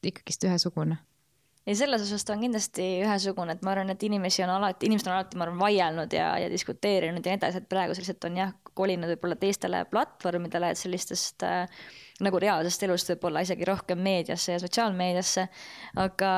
[0.05, 0.99] ikkagist ühesugune
[1.66, 5.09] ja selles osas ta on kindlasti ühesugune, et ma arvan, et inimesi on alati, inimesed
[5.09, 8.41] on alati, ma arvan, vaielnud ja, ja diskuteerinud ja nii edasi, et praegu lihtsalt on
[8.41, 11.70] jah, kolinud võib-olla teistele platvormidele, et sellistest äh,
[12.24, 15.47] nagu reaalsest elust võib-olla isegi rohkem meediasse ja sotsiaalmeediasse.
[15.99, 16.32] aga,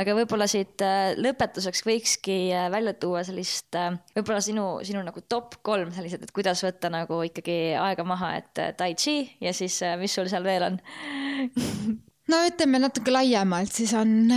[0.00, 5.22] aga võib-olla siit äh, lõpetuseks võikski äh, välja tuua sellist, äh, võib-olla sinu, sinu nagu
[5.28, 9.80] top kolm sellised, et kuidas võtta nagu ikkagi aega maha, et tai chi ja siis
[10.00, 10.80] mis sul seal veel on
[12.28, 14.32] no ütleme natuke laiemalt, siis on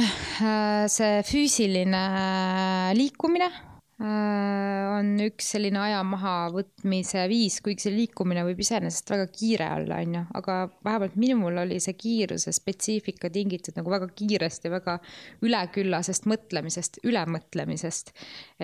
[0.91, 2.05] see füüsiline
[2.97, 3.51] liikumine
[4.01, 9.99] Äh, on üks selline aja mahavõtmise viis, kuigi see liikumine võib iseenesest väga kiire olla,
[10.01, 10.55] on ju, aga
[10.87, 14.95] vähemalt minul oli see kiiruse spetsiifika tingitud nagu väga kiiresti, väga
[15.45, 18.09] üleküllasest mõtlemisest, ülemõtlemisest.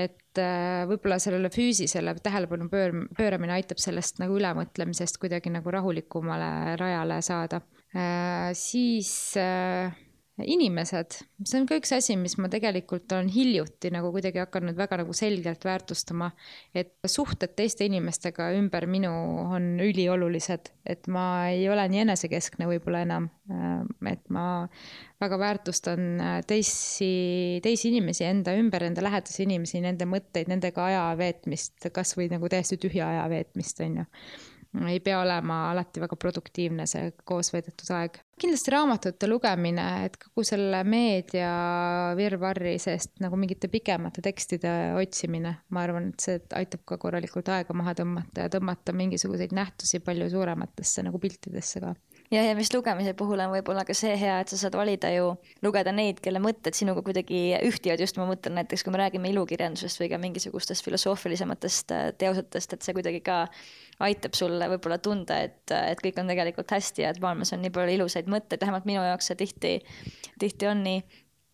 [0.07, 6.79] et äh, võib-olla sellele füüsisele tähelepanu pöör-, pööramine aitab sellest nagu ülemõtlemisest kuidagi nagu rahulikumale
[6.81, 7.61] rajale saada.
[7.97, 9.13] Äh, siis
[10.45, 14.99] inimesed, see on ka üks asi, mis ma tegelikult olen hiljuti nagu kuidagi hakanud väga
[15.01, 16.29] nagu selgelt väärtustama.
[16.75, 19.09] et suhted teiste inimestega ümber minu
[19.55, 23.29] on üliolulised, et ma ei ole nii enesekeskne võib-olla enam.
[23.49, 24.67] Äh, et ma
[25.21, 31.07] väga väärtustan äh, teisi, teisi inimesi enda ümber, enda lähedasi inimesi, nende mõtteid, nendega aja
[31.17, 34.07] veetmist, kasvõi nagu täiesti tühja aja veetmist, on ju
[34.87, 38.19] ei pea olema alati väga produktiivne see koos veedetud aeg.
[38.37, 41.51] kindlasti raamatute lugemine, et kogu selle meedia
[42.17, 47.73] virvarri seest nagu mingite pikemate tekstide otsimine, ma arvan, et see aitab ka korralikult aega
[47.77, 51.95] maha tõmmata ja tõmmata mingisuguseid nähtusi palju suurematesse nagu piltidesse ka
[52.31, 55.31] ja, ja mis lugemise puhul on võib-olla ka see hea, et sa saad valida ju,
[55.65, 60.01] lugeda neid, kelle mõtted sinuga kuidagi ühtivad, just ma mõtlen näiteks, kui me räägime ilukirjandusest
[60.01, 63.43] või ka mingisugustest filosoofilisematest äh, teosetest, et see kuidagi ka
[64.07, 67.73] aitab sulle võib-olla tunda, et, et kõik on tegelikult hästi ja et maailmas on nii
[67.73, 69.77] palju ilusaid mõtteid, vähemalt minu jaoks see tihti,
[70.41, 71.01] tihti on nii.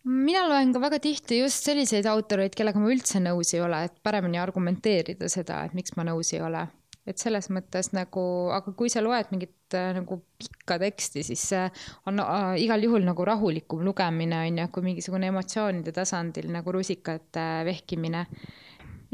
[0.04, 3.94] Mina loen ka väga tihti just selliseid autoreid, kellega ma üldse nõus ei ole, et
[4.04, 6.66] paremini argumenteerida seda, et miks ma nõus ei ole
[7.06, 8.24] et selles mõttes nagu,
[8.54, 11.64] aga kui sa loed mingit äh, nagu pikka teksti, siis see
[12.08, 17.48] on äh, igal juhul nagu rahulikum lugemine on ju, kui mingisugune emotsioonide tasandil nagu rusikate
[17.68, 18.26] vehkimine.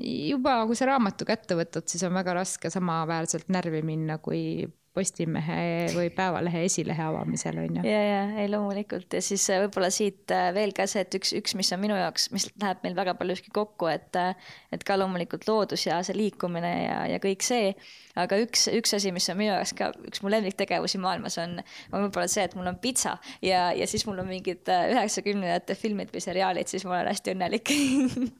[0.00, 5.90] juba, kui sa raamatu kätte võtad, siis on väga raske samaväärselt närvi minna, kui Postimehe
[5.94, 7.82] või Päevalehe esilehe avamisel on ju.
[7.86, 11.30] ja, ja ei loomulikult ja siis äh, võib-olla siit äh, veel ka see, et üks,
[11.38, 14.98] üks, mis on minu jaoks, mis läheb meil väga paljuski kokku, et, äh, et ka
[14.98, 17.70] loomulikult loodus ja see liikumine ja, ja kõik see.
[18.18, 21.60] aga üks, üks asi, mis on minu jaoks ka üks mu lemmiktegevusi maailmas on,
[21.92, 23.14] on võib-olla see, et mul on pitsa
[23.46, 27.76] ja, ja siis mul on mingid üheksakümnendate filmid või seriaalid, siis ma olen hästi õnnelik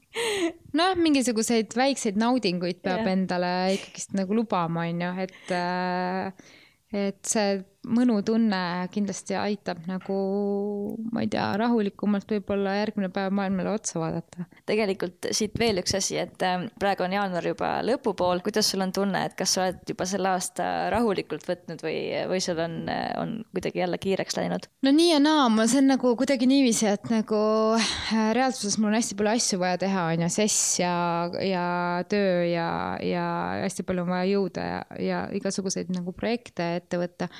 [0.78, 3.12] noh, mingisuguseid väikseid naudinguid peab ja.
[3.12, 6.32] endale ikkagist nagu lubama, on ju, et äh,
[6.90, 10.16] et see mõnutunne kindlasti aitab nagu,
[11.14, 14.44] ma ei tea, rahulikumalt võib-olla järgmine päev maailmale otsa vaadata.
[14.68, 18.92] tegelikult siit veel üks asi, et ähm, praegu on jaanuar juba lõpupool, kuidas sul on
[18.92, 21.96] tunne, et kas sa oled juba selle aasta rahulikult võtnud või,
[22.28, 22.76] või sul on,
[23.20, 24.68] on kuidagi jälle kiireks läinud?
[24.84, 27.40] no nii ja naa, ma, see on nagu kuidagi niiviisi, et nagu
[27.78, 30.92] äh, reaalsuses mul on hästi palju asju vaja teha, on ju, sess ja,
[31.46, 31.64] ja
[32.12, 32.68] töö ja,
[33.04, 33.26] ja
[33.64, 37.32] hästi palju on vaja jõuda ja, ja igasuguseid nagu projekte ette võtta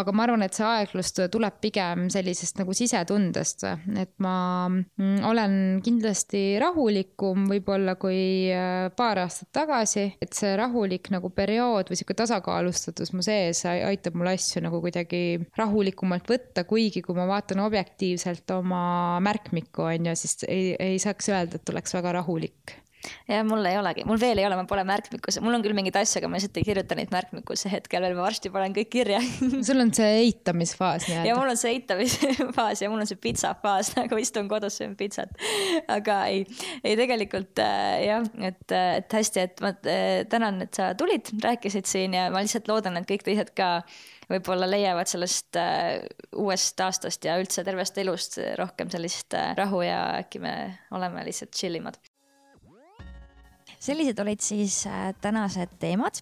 [0.00, 3.64] aga ma arvan, et see aeglus tuleb pigem sellisest nagu sisetundest,
[3.98, 4.36] et ma
[4.68, 11.90] mm, olen kindlasti rahulikum võib-olla kui äh, paar aastat tagasi, et see rahulik nagu periood
[11.90, 15.22] või sihuke tasakaalustatus mu sees aitab mul asju nagu kuidagi
[15.58, 18.82] rahulikumalt võtta, kuigi kui ma vaatan objektiivselt oma
[19.24, 22.78] märkmikku, on ju, siis ei, ei saaks öelda, et oleks väga rahulik
[23.28, 25.98] ja mul ei olegi, mul veel ei ole, ma pole märkmikus, mul on küll mingeid
[26.00, 29.20] asju, aga ma lihtsalt ei kirjuta neid märkmikusse hetkel veel, ma varsti panen kõik kirja.
[29.68, 31.28] Sul on see eitamisfaas nii-öelda?
[31.30, 33.92] ja mul on see eitamisfaas ja mul on see pitsafaas.
[33.98, 35.32] Nagu istun kodus, söön pitsat.
[35.90, 36.44] aga ei,
[36.84, 41.88] ei tegelikult äh, jah, et, et hästi, et ma äh, tänan, et sa tulid, rääkisid
[41.88, 43.78] siin ja ma lihtsalt loodan, et kõik teised ka
[44.28, 46.04] võib-olla leiavad sellest äh,
[46.36, 50.54] uuest aastast ja üldse tervest elust rohkem sellist äh, rahu ja äkki me
[50.94, 51.98] oleme lihtsalt chill imad
[53.82, 56.20] sellised olid siis äh, tänased teemad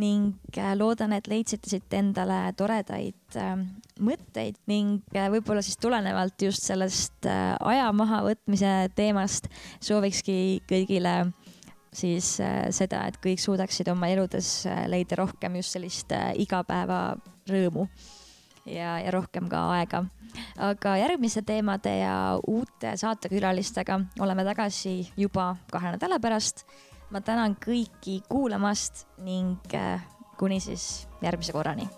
[0.00, 3.56] ning äh, loodan, et leidsite siit endale toredaid äh,
[4.00, 9.50] mõtteid ning võib-olla siis tulenevalt just sellest aja mahavõtmise teemast
[9.84, 11.32] soovikski kõigile
[11.92, 12.36] siis
[12.70, 17.88] seda, et kõik suudaksid oma eludes leida rohkem just sellist igapäevarõõmu
[18.66, 20.04] ja, ja rohkem ka aega
[20.60, 22.14] aga järgmiste teemade ja
[22.46, 26.66] uute saatekülalistega oleme tagasi juba kahe nädala pärast.
[27.10, 30.02] ma tänan kõiki kuulamast ning äh,
[30.38, 31.88] kuni siis järgmise korrani